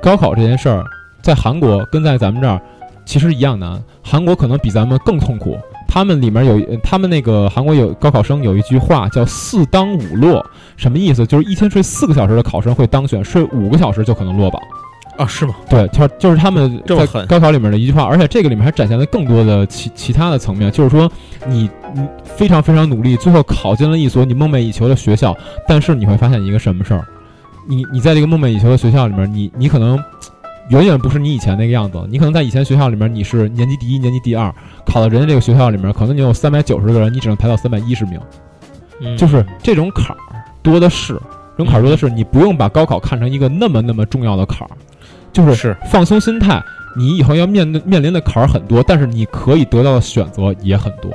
[0.00, 0.84] 高考这件事儿
[1.20, 2.60] 在韩国跟在咱们这儿。
[3.06, 5.56] 其实一样难，韩国可能比咱们更痛苦。
[5.88, 10.44] 他们里面有，他们那个韩国有高考生有一句话叫“四当五落”，
[10.76, 11.24] 什么意思？
[11.24, 14.60] 就是一天睡四个小时的考生会当选，睡五个小时就可能落榜。
[15.16, 15.54] 啊，是吗？
[15.70, 21.10] 对，就就是他们在高考里面的一句话，而且这个里面还展现了更多的其其他的层面，就是说
[21.46, 25.34] 你你非常非常努力，最后考进了一所你梦寐以求的学校，
[25.66, 27.06] 但是你会发现一个什么事儿？
[27.66, 29.98] 你你在这个梦寐以求的学校里面，你你可能。
[30.70, 32.04] 远远不是你以前那个样子。
[32.08, 34.52] 你可能在以前学校里面，你是年级第一、年级第二，
[34.84, 38.20] 考到人家这个学校里面，可能你有三百九十个人，你只能排到三百一十名。
[39.16, 40.18] 就是这种坎儿
[40.62, 41.14] 多的是，
[41.56, 42.08] 这种坎儿多的是。
[42.08, 44.70] 你不用把高考看成一个那么那么重要的坎儿，
[45.32, 46.62] 就是放松心态。
[46.96, 51.10] 你以后要面对面临的坎儿很多，但是你可以得到的选择也很多。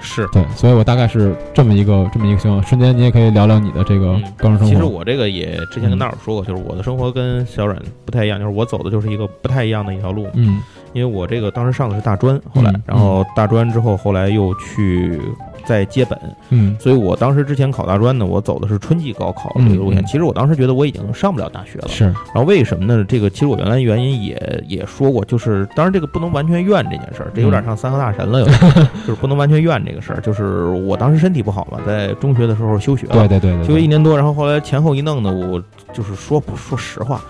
[0.00, 2.62] 是对，所以我大概是这么一个这么一个情况。
[2.62, 4.66] 瞬间，你也可以聊聊你的这个高中生活。
[4.66, 10.26] 其实我这个也之前跟大伙说过，就是我的生活跟小阮不太一样，就是我走的就是一个不太一样的一条路。
[10.34, 10.60] 嗯，
[10.92, 15.20] 因为我这个当时上的是大专，后来然后大专之后，后来又去。
[15.66, 16.18] 在接本，
[16.50, 20.04] 嗯，所以我当时之前考大专呢，我走的是春季高考这个路线。
[20.06, 22.04] 其实我当时觉得我已经上不了大学了，是。
[22.04, 23.04] 然后为什么呢？
[23.06, 28.58] 这个其实我原来原因也也说过，就是当然这个不能完全怨这件事儿，这有点像三和大神了，有点
[29.06, 30.20] 就是不能完全怨这个事儿。
[30.20, 35.62] 就是我当时身体不好嘛，在中学的时候休学了，对对对，休学一年多，然后后来前后一弄呢，我
[35.92, 37.20] 就是说不说实话。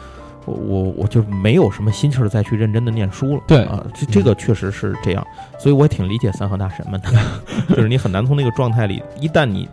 [0.46, 3.42] 我我我就没有什么心气儿再去认真的念书了。
[3.46, 5.26] 对啊，这这个确实是这样，
[5.58, 7.10] 所以我也挺理解三和大神们的，
[7.74, 9.68] 就是你很难从那个状态里，一旦你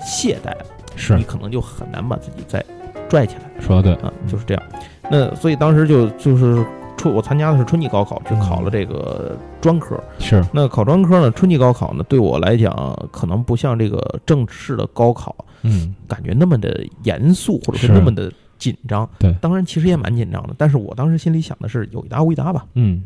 [0.00, 2.64] 懈怠了，是你可能就很难把自己再
[3.08, 3.42] 拽起来。
[3.60, 4.62] 说的对啊，就是这样。
[5.10, 6.64] 那所以当时就就是
[6.96, 10.02] 春，我参加的是春季高考，去考了这个专科。
[10.18, 11.30] 是那考专科呢？
[11.32, 18.32] 春季高考呢，对我来讲可能不像这个正式的高考，嗯，感觉那么的严肃，或者是那么的。
[18.58, 23.02] 紧张，对，当然其实也蛮紧张的，但是我当时心里想的是有一搭无一搭吧，嗯，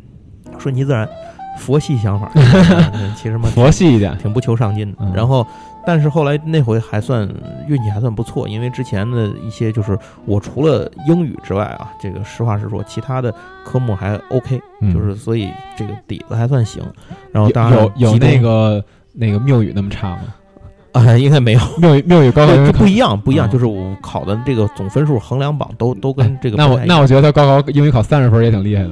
[0.57, 1.07] 顺其自然，
[1.57, 2.31] 佛系想法，
[3.15, 4.97] 其实嘛，佛系一点，挺不求上进的。
[5.13, 5.45] 然后，
[5.85, 7.27] 但是后来那回还算
[7.67, 13.33] 运气还算不错，因为之前的一些就是我除了英语之外啊，这个实话实说，其他的
[13.65, 14.61] 科目还 OK，
[14.93, 16.81] 就是所以这个底子还算行。
[17.31, 18.83] 然后当然有有那个
[19.13, 20.33] 那个谬语那么差吗？
[20.93, 26.57] 啊，应该没有妙语妙语高考不一样，不一样，就是我考的这个总分数衡量榜都都跟这个。
[26.57, 28.89] 那我那我觉得他高考英语考三十分也挺厉害的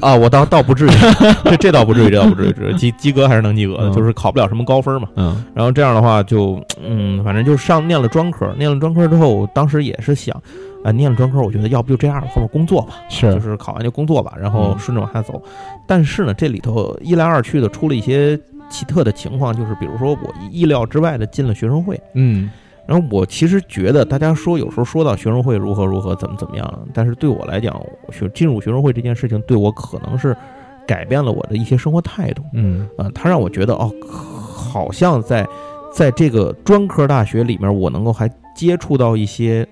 [0.00, 0.90] 啊，我倒倒不至于，
[1.44, 5.08] 这这倒不至于，这倒不至于，及及格还是能及格的，就是考不了什么高分嘛。
[5.16, 10.34] 嗯，然后这样的话就嗯，反正就上念了专科，念了专科之后，当时也是想
[10.84, 15.42] 啊，念了专科，我觉得要不就这样，后面工作吧，是，就是考完就工作吧，然后顺着往下走。
[15.86, 18.38] 但是呢，这里头一来二去的出了一些。
[18.70, 22.50] 奇特的情况就是，比如说我意料之外的进了学生会，嗯，
[22.86, 27.78] 然后我其实觉得大家说有时候说到学生会如何如何怎么怎么样，但是对我来讲，
[28.10, 30.34] 学进入学生会这件事情对我可能是
[30.86, 35.46] 改变了我的一些生活态度，嗯，啊，他让我觉得哦，好像在
[35.92, 39.66] 在这个专科大学里面，我能够还接触到一些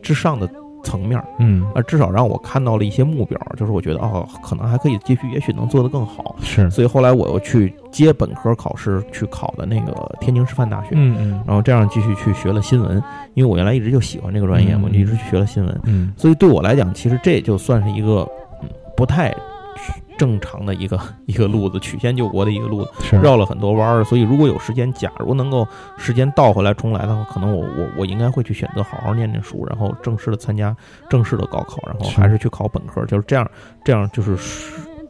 [0.00, 0.48] 之上的。
[0.82, 6.34] 层面，嗯，啊，至少让我看到了一些目标，就是我觉得哦，可能还可以继续，也许能做得更好。
[6.42, 13.02] 是，所以后来我又去接本科考试，去考的那个天津师范大学，嗯嗯，然后这样继续去学了新闻，
[13.34, 15.80] 因为我原来一直就喜欢这个专业嘛，就一直去学了新闻。
[15.84, 18.28] 嗯，所以对我来讲，其实这就算是一个
[18.96, 19.34] 不太。
[20.18, 22.90] 正常的一个 一个路子，曲线救国的一个路子，
[23.22, 24.04] 绕了很多弯儿。
[24.04, 30.76] 所以如果有时间，假如能够时间倒回来重来的话，可能我我我应该会去选择好好念念书，然后正式的参加
[31.08, 33.50] 正式的高考，然后还是去考本科，就是这样，
[33.84, 34.36] 这样就是。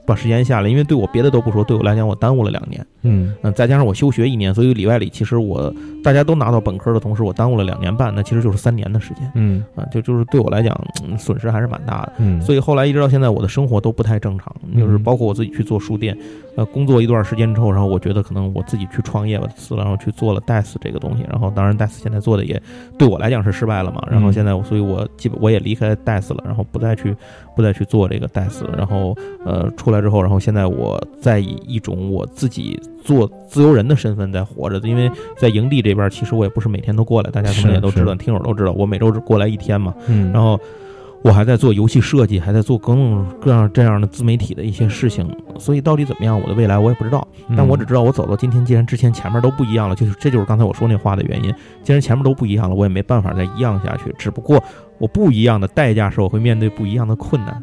[0.07, 3.35] 把时间下来，因为对我别的都不说，对我来讲我耽误了两年，嗯。
[3.43, 5.73] 嗯，再加上我休学一年，所以里外里其实我
[6.03, 9.65] 大家都拿到本科的同时，我耽误了两年半，那其实就是三年的时间，嗯。
[9.75, 10.77] 啊，就就是对我来讲
[11.19, 16.17] 损失还是蛮大的，嗯，所以后来一直到现在，我的生活都不太正常，就是包括我自己去做书店，
[16.57, 22.61] 呃，工作一段时间之后，然后我觉得可能我自己去创业吧，辞了，然后去做了 DES 这个东西，然后当然 DES 现在做的也
[22.99, 27.15] 对我来讲是失败了嘛，然后现在我，所以我基本我也离开 DES 了，然后不再去
[27.55, 30.62] 不再去做这个 DES，然后呃出来之后，然后现在。
[30.72, 39.95] 我在以一种我自己做自由人的身份在活着，因为在营地这边，其实我也不是每天都过来，大家可能也都知道，听友都知道，我每周只过来一天嘛。
[40.07, 40.59] 嗯，然后
[41.23, 47.27] 我还在做游戏设计，还在做各种各样这样的自媒体的一些事情，所以到底怎么样，我的未来我也不知道。
[47.57, 51.55] 但我只知道，我走到今天，既然之前前面都不一样了，就是这就是刚才我说那话的原因。
[51.83, 54.14] 既然前面都不一样了，我也没办法再一样下去。
[54.18, 54.62] 只不过
[54.99, 57.62] 我不一样的代价是，我会面对不一样的困难。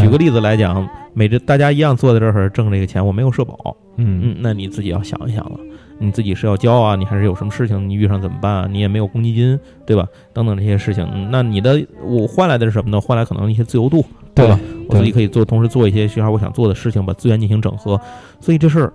[0.00, 5.58] 举个例子来讲，每这大家一样坐在这儿挣这个钱，我没有社保，嗯嗯，那你自己要想一想了，
[5.98, 8.68] 你自己是要交啊，你还是有什么事情你遇上怎么办啊？
[8.70, 10.06] 你也没有公积金，对吧？
[10.32, 13.00] 等等这些事情，那你的我换来的是什么呢？
[13.00, 14.58] 换来可能一些自由度，对吧？
[14.88, 18.00] 我自己可以做，同时做一些其他我想做的事情，把资源进行整合。
[18.40, 18.92] 所以这事儿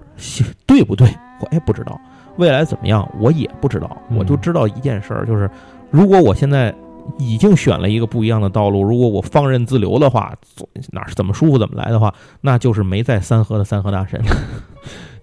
[0.65, 1.07] 对不对？
[1.41, 1.99] 我也不知道，
[2.37, 3.97] 未来怎么样我也不知道。
[4.15, 5.49] 我就知道一件事儿，就是
[5.89, 6.73] 如果我现在。
[7.17, 8.83] 已经选了一个不一样的道路。
[8.83, 10.31] 如果我放任自流的话，
[10.91, 14.21] 哪是怎么舒服怎么来的话，那就是没在三河的三河大神。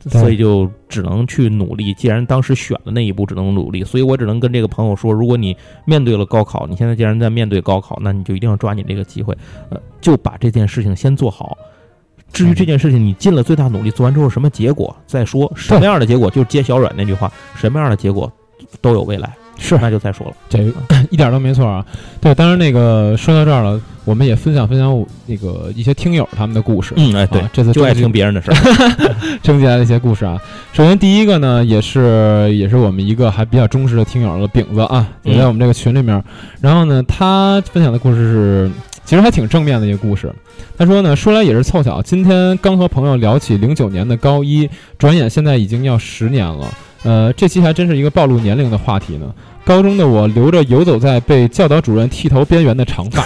[0.06, 1.92] 所以就只能去努力。
[1.94, 3.82] 既然当时选了那一步，只能努力。
[3.82, 9.36] 所以我只能跟这个朋友说：如果你面对了高考，你现在既然在面对高考，那你就一定要抓紧这个机会，
[9.70, 11.56] 呃，就把这件事情先做好。
[12.32, 18.30] 至于这件事情你尽了最大努力做完之后什么结果再说，什么样的结果就是接小阮那句话：什么样的结果
[18.80, 19.34] 都有未来。
[19.58, 20.58] 是那就再说了，这
[21.10, 21.84] 一点都没错啊。
[22.20, 26.94] 对，当然那个说到这儿了，我们也分享分享那个一些听友他们的故事。
[26.96, 30.40] 嗯，哎，对，这次就爱听别人的事儿，征集来的一些故事啊。
[30.72, 36.22] 首先第一个呢，也是也是我们一个还比较忠实的听友了，饼子啊，也在我们这个群里面。
[36.60, 38.70] 然后呢，他分享的故事是。
[39.04, 40.30] 其实还挺正面的一个故事。
[40.76, 46.68] 他说呢，说来也是凑巧，今天刚和朋友聊起零九年的高一，转眼现在已经要十年了。
[47.04, 49.32] 呃，这期还真是一个暴露年龄的话题呢。
[49.64, 53.24] 高中的我留着游走在被教导主任剃头边缘的长发。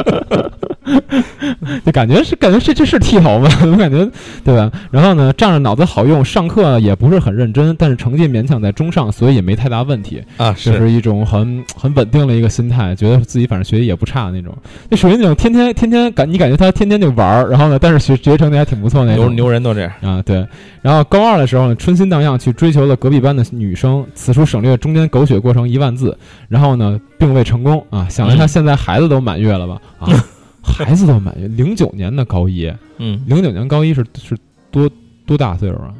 [1.84, 3.48] 就感觉是感觉这这是剃头吗？
[3.70, 4.08] 我感觉
[4.44, 4.70] 对吧？
[4.90, 10.52] 然后呢，仗着脑子好用，上课也不是很认真，但是成绩勉强在中上，所以也没太大问题啊。
[10.52, 14.56] 就是一种很很稳定的一个心态，觉得自己反正学习也不差那种。
[14.88, 19.26] 那属于那种天天天天感你感觉他天天就玩儿，然后呢，但是学学习成绩还挺不错那种。
[19.26, 20.46] 牛牛人都这样啊，对。
[20.82, 26.16] 然后高二的时候呢，春心荡漾去追求了隔壁班的女生，此处省略中间狗血过程一万字。
[26.48, 28.06] 然后呢，并未成功啊。
[28.08, 29.80] 想来他现在孩子都满月了吧？
[29.98, 30.08] 啊。
[30.72, 34.36] 孩子都满月，零九年的高一，嗯，零九年高一是是
[34.70, 34.88] 多
[35.26, 35.94] 多大岁数啊？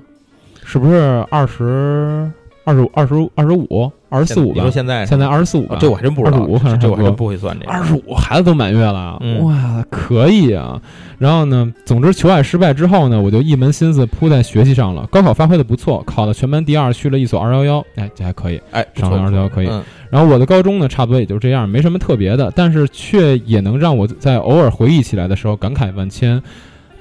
[0.65, 2.31] 是不是二十
[2.69, 4.53] 二十五、二十二十五、二十四五？
[4.53, 6.37] 你说现在现在二十四五，这我还真不知道。
[6.37, 10.79] 二十五，这我还真不会算这二十五，孩子都满月了，哇，可以啊！
[11.17, 15.07] 然后呢，总之求爱失败之后呢，我就一门心思扑在学习上了。
[15.11, 19.71] 高考发挥的不错，考了全班第二，去了一所二幺幺，哎，这还可以，哎，上了二幺幺可以。
[20.11, 26.43] 然后我的高中呢，差不多也就这样，没什么特别的，但是却也能让我在偶尔回忆起来的时候感慨万千。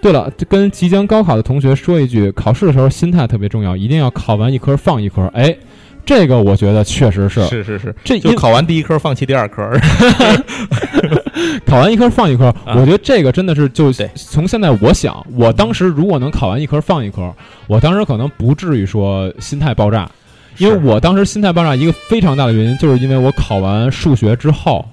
[0.08, 5.30] 对了，跟即将高考的同学说一句，考试的时候心态特别重要，一定要考完一科放一科。
[5.34, 5.54] 哎，
[6.06, 9.70] 这个我觉得确实是，是是是，这就考完第一科放弃第二科，
[11.68, 12.56] 考完一科放一科。
[12.68, 17.36] 我觉得这个真的是，就从现在我想，我当时如果能考完一科放一科，
[17.68, 20.10] 我当时可能不至于说心态爆炸。
[20.58, 24.84] 因为我当时心态爆炸，一个非常大的原因，就是因为我考完数学之后，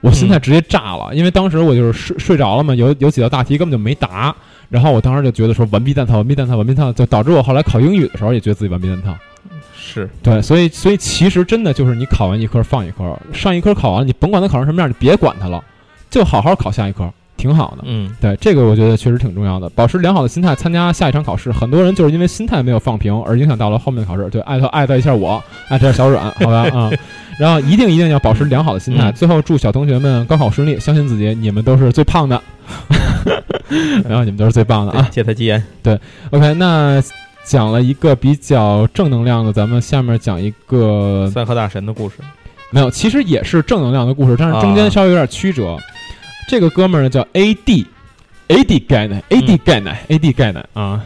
[0.00, 1.14] 我心态直接炸了。
[1.14, 4.34] 因为当时我就是睡睡着了嘛，有有几道大题根本就没答，
[4.68, 9.16] 然后我当时就觉得说完逼蛋套，完逼蛋套，完逼蛋套，就导致我后来考英语的时候也觉得自己完逼蛋套。
[9.76, 15.64] 是对，所以所以其实真的就是你考完一科放一科，上一科考完，你甭管它考成什么样，你别管它了，
[16.10, 17.10] 就好好考下一科。
[17.38, 19.70] 挺好的，嗯，对，这个我觉得确实挺重要的。
[19.70, 24.28] 保持良好的心态参加下一场考试，很多人就是因为心态没有放平而影响到了后面的考试。
[24.28, 26.90] 对，艾特艾特一下我，艾特小软， 好吧啊。
[27.38, 29.12] 然后一定一定要保持良好的心态。
[29.12, 32.42] 最后祝小同学们高考顺利，相信自己，你们都是最胖的。
[34.08, 35.08] 然后你们都是最棒的啊！
[35.10, 35.62] 借他吉言。
[35.82, 35.98] 对
[36.30, 37.00] ，OK，那
[37.44, 42.16] 讲了一个比较正能量的，咱们下面讲一个三河大神的故事。
[42.70, 45.76] 没有，其实也是正能量的故事，但是中间稍微有点曲折。
[46.48, 51.04] 这个哥们儿呢叫 A D，A D 钙奶，A D 钙奶，A D 钙奶啊，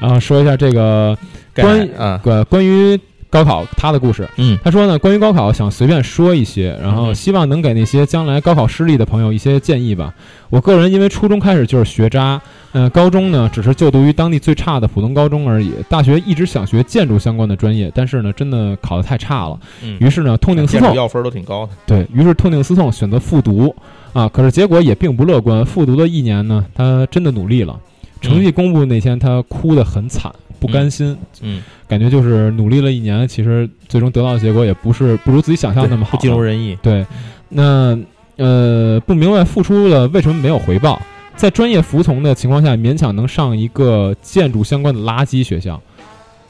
[0.00, 1.16] 然 后说一下这个
[1.54, 2.18] 关啊。
[2.48, 2.98] 关于
[3.30, 4.28] 高考他的故事。
[4.36, 10.14] 嗯，他说呢，关于高考想随便说一些，然后希望能给那些将来高考失利的朋友一些建议吧。
[10.50, 12.40] 我个人因为初中开始就是学渣，
[12.72, 15.72] 嗯，高中呢只是就读于当地最差的普通高中而已。
[15.88, 19.58] 大学一直想学建筑相关的专业，但是呢真的考得太差了，
[20.00, 23.74] 于是呢痛定思痛，要分都挺高的，对于是痛定思痛选择复读。
[24.14, 25.64] 啊，可是结果也并不乐观。
[25.66, 27.78] 复读的一年呢，他真的努力了。
[28.22, 31.16] 成绩公布那天，他哭得很惨，不甘心。
[31.40, 36.76] 嗯，感觉就是努力了一年，其实最终得到的结果也不是不如自己想象那么好，不尽如人意。
[36.82, 37.06] 对，
[37.48, 37.98] 那
[38.36, 41.00] 呃，不明白付出了为什么没有回报，
[41.36, 45.80] 在专业服从的情况下，勉强能上一个建筑相关的垃圾学校。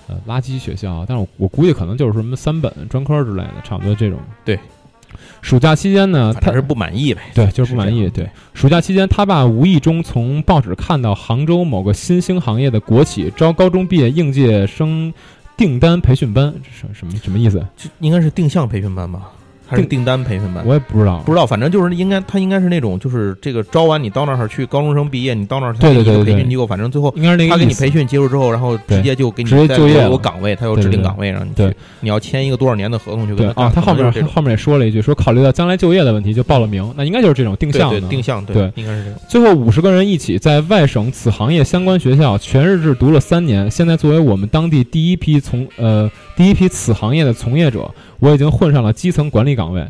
[0.09, 4.19] 呃，垃圾学校，但是我我估计可能就是什么三本专科之类的，差不多这种。
[4.45, 4.59] 对。
[5.41, 7.21] 暑假期间呢，他是不满意呗？
[7.35, 8.09] 对，就是不满意。
[8.11, 15.13] 对，暑假期间，他爸无意中从报纸看到杭州某个新兴行业的国企招高中毕业应届生
[15.57, 17.65] 订单培训班，什什么什么意思？
[18.01, 19.31] 应该是定向培训班吧。
[19.69, 39.21] 还是订单培训班，我也不知道，不知道，反正就是应该，他应该是那种，就是这个招完你到那儿去，高中生毕业，你到那儿对对对培训机构，反正最后应该是那个他给你培训结束之后，然后直接就给你直接就业有岗位，他有指定岗位让你去，你要签一个多少年的合同就跟啊，他后面后面也说了一句，说考虑到将来就业的问题就报了名，那应该就是这种定向的定向对，应该是这种。
[39.29, 47.91] 最后五十个人一起在外省此行业相关学校全日制读了三年，现在作为我们当地第一批从呃第一批此行业的从业者，
[48.21, 49.85] 我已经混上了基层管理岗位。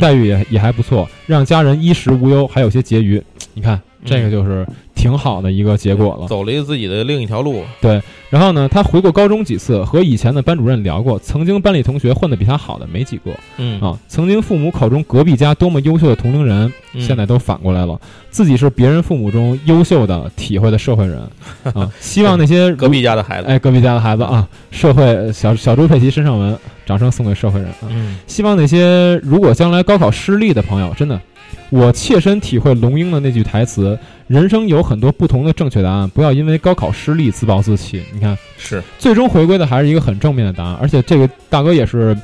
[0.00, 3.22] 待遇也也还不错，让家人衣食无忧，还有些结余。
[3.54, 7.62] 你看，这个就是挺好的一个结果了，走了一个自己的另一条路。
[7.80, 13.30] 对，然后呢，他回过高中几次，和以前的班主任聊过，曾经班里同学混得比他好的没几个。
[13.58, 18.00] 嗯啊，曾经父母口中隔壁家多么优秀的同龄人，现在都反过来了，
[18.30, 21.20] 自己是别人父母中优秀的体会的社会人
[21.72, 21.88] 啊。
[22.00, 26.58] 希望那些 隔壁家的孩子，哎，隔壁家的孩子啊，社会小小猪佩奇身上纹。
[26.88, 27.84] 掌声送给社会人啊！
[27.90, 31.20] 嗯，希望那些如果将来高考失利的朋友，真的，
[31.68, 38.02] 我切身体会龙樱的那句台词：人生有很多不同的正确答案，不要因为高考失利自暴自弃。
[38.14, 42.16] 你看，是最终回归的还是一个很正面的答案，而且这个大哥也是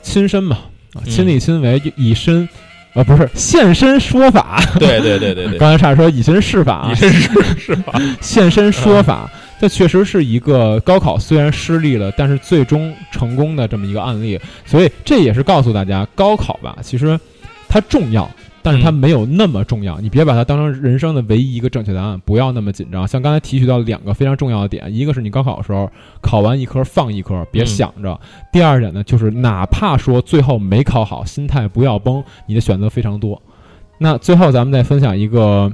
[0.00, 0.58] 亲身嘛，
[0.94, 2.48] 啊，亲力亲为，以身。
[2.94, 9.28] 啊，不是现身说法，对对对对对， 刚才差点说以身试法，以身试试法， 现身说法，
[9.64, 17.18] 这确实是一个高考虽然失利了，但是最终成功的这么一个案例，所以这也是告诉大家，高考吧，其实
[17.66, 18.30] 它重要。
[18.62, 23.08] 但是它没有那么重要，你别把它当成人生的唯一一个正确答案，不要那么紧张。
[23.08, 25.90] 像刚才提取到两个非常重要的点，一个是你高考的时候
[26.20, 28.14] 考完一科放一科，别想着；
[28.52, 33.40] 第二点呢，就是哪怕说最后没考好，心态不要崩，你的选择非常多。
[33.96, 35.72] 那最后咱们再分享一个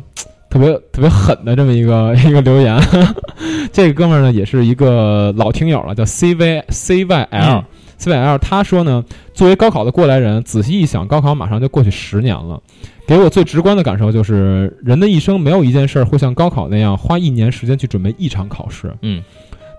[0.50, 2.76] 特别特别狠的这么一个 一个留言，
[3.72, 7.64] 这个哥们儿呢也是一个老听友了，叫 C V C Y L。
[7.96, 12.58] C Y L 他说呢，作为高考的过来人，仔细一想，高考马上就过去十年了，
[13.06, 18.90] 给我最直观的感受就是，人的一生没有一件事儿会像高考那样花一年时间去准备一场考试。
[19.02, 19.22] 嗯，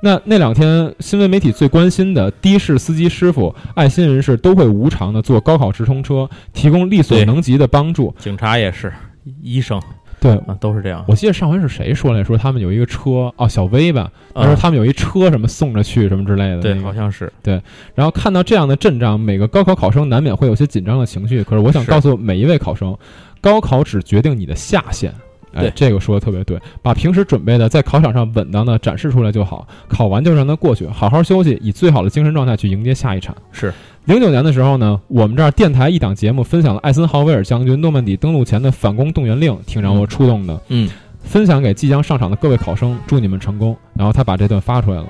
[0.03, 8.13] 那那两天新闻媒体最关心的的士司机师傅、爱心人士都会无偿的坐高考直通车，提供力所能及的帮助。
[8.19, 8.93] 警察也是，
[9.41, 9.81] 医生。
[10.21, 11.03] 对啊，都是这样。
[11.07, 16.61] 我记得上回是谁说来说他们有一个车哦，小薇吧，他说他们有一车什么送着去什么之类的。
[16.61, 17.59] 对，好像是对。
[17.95, 21.43] 然后看到这样的阵仗，每个高考考生难免会有些紧张的情绪。
[21.43, 22.95] 可是我想告诉每一位考生，
[23.41, 25.11] 高考只决定你的下限。
[25.53, 33.35] 哎，这个说的特别对，把平时准备的在考场上稳当的展示出来就好，考完就让它过去，好好休息，以最好的精神状态去迎接下一场。
[33.51, 33.73] 是，
[34.05, 40.59] 零九年的时候呢，我们这儿电台一档节目分享了艾森豪威尔将军诺曼底登陆前的反攻动员令，挺让我触动的。
[40.69, 40.89] 嗯，
[41.23, 43.77] 分享给即将上场的各位考生，祝你们成功。
[43.93, 45.07] 然后他把这段发出来了，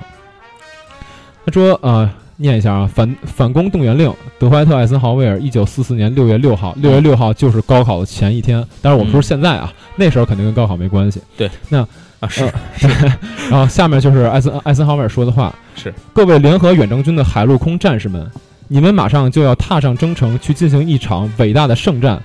[1.46, 8.66] 他说：“呃。”念一下啊，反反攻动员令，德怀特·艾森豪威尔，一九四四年六月六号，六月六号就是高考的前一天。
[8.80, 11.20] 但是，我们说现在啊，那时候肯定跟高考没关系。
[11.36, 11.86] 对，那
[12.18, 12.88] 啊是是，
[13.48, 18.28] 然后下面就是艾森艾森豪威尔说的话：是各位联合远征军的海陆空战士们，
[18.72, 22.18] 你们马上就要踏上征程，去进行一场伟大的圣战。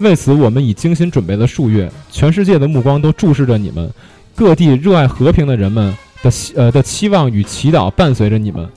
[0.00, 3.90] 为此，我们已精心准备了数月，全世界的目光都注视着你们，
[4.34, 8.68] 各地热爱和平的人们的呃的期望与祈祷伴随着你们。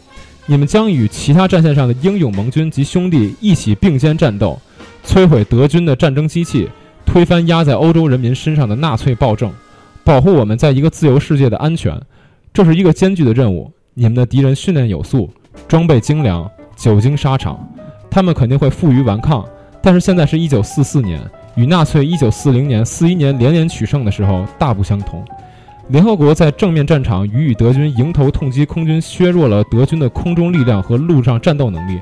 [0.46, 4.58] 你们将与其他战线上的英勇盟军及兄弟一起并肩战斗，
[5.06, 6.70] 摧毁德军的战争机器，
[7.06, 9.52] 推翻压在欧洲人民身上的纳粹暴政，
[10.06, 12.02] 保护我们在一个自由世界的安全。
[12.54, 13.70] 这是一个艰巨的任务。
[13.94, 15.30] 你们的敌人训练有素，
[15.68, 17.60] 装备精良，久经沙场，
[18.10, 19.44] 他们肯定会负隅顽抗。
[19.82, 21.20] 但是现在是一九四四年，
[21.56, 25.24] 与纳粹一九四零年、四一年连连取胜的时候大不相同。
[25.90, 32.00] 联合国在正面战场予以德军迎头痛击，空军削弱了德军的空中力量和陆上战斗能力，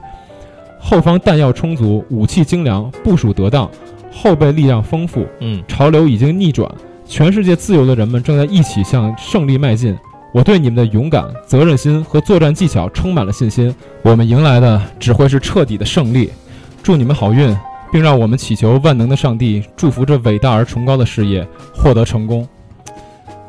[0.80, 3.68] 后方弹药充足，武器精良，部署得当，
[4.12, 5.26] 后备力量丰富。
[5.40, 6.72] 嗯，潮流已经逆转，
[7.08, 9.98] 全世界自由的人们正在一起向胜利迈进。
[10.34, 13.74] 我对你们的勇敢、责任心和作战技巧充满了信心。
[14.02, 16.32] 我们迎来的只会是彻底的胜利。
[16.82, 17.56] 祝你们好运，
[17.92, 22.48] 并让我们祈求万能的上帝祝福这伟大而崇高的事业获得成功。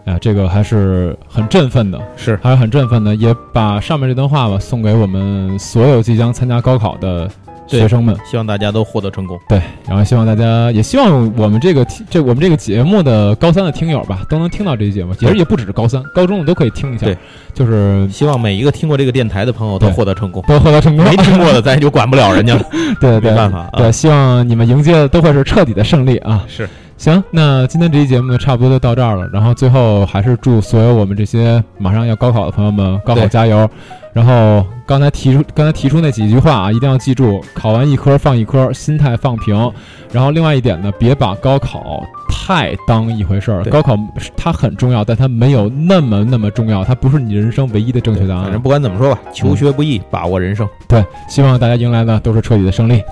[0.05, 7.31] 哎，这个还是很振奋的，是还是很振奋的，也把上面这段话吧送给我们所有即将参加高考的
[7.79, 9.39] 学生们，希望大家都获得成功。
[9.49, 15.15] 对，然后希望大家也希望我们这个这我们这个节目的高三的听友吧，都能听到这期节目。
[15.15, 17.07] 其实也不只是高三，高中的都可以听一下。
[17.07, 17.17] 对，
[17.55, 21.05] 就是希望每一个听过这个电台的朋友都获得成功，都获得成功。
[21.05, 22.63] 没听过的咱也就管不了人家了。
[23.01, 23.69] 对，没办法。
[23.77, 26.45] 对，希望你们迎接的都会是彻底的胜利啊！
[26.49, 26.69] 是。
[27.03, 29.29] 行，那今天这期节目呢，差不多就到这儿了。
[29.33, 33.69] 然后最后还是祝所有我们这些马上要高考的朋友们高考加油。
[34.13, 39.73] 然后刚才提出刚才提出那几句话啊，一定要记住：考完一科放一科，心态放平。
[40.13, 43.63] 然后另外一点呢，别把高考太当一回事儿。
[43.65, 43.95] 高考
[44.37, 48.45] 它很重要，但它没有那么那么重要，它不是你人生唯一的正确答案。
[48.45, 50.67] 反正不管怎么说吧，求学不易，把握人生。
[50.89, 53.03] 对，希望大家迎来的都是彻底的胜利。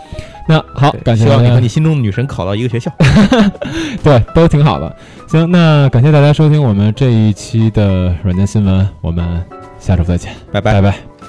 [0.49, 2.91] 那好，感谢希望你和你心中的女神考到一个学校，
[4.03, 4.97] 对，都挺好的。
[5.29, 9.45] 行，那感谢大家收听我们这一期的软件新闻，我们
[9.79, 11.20] 下周再见，拜拜拜拜。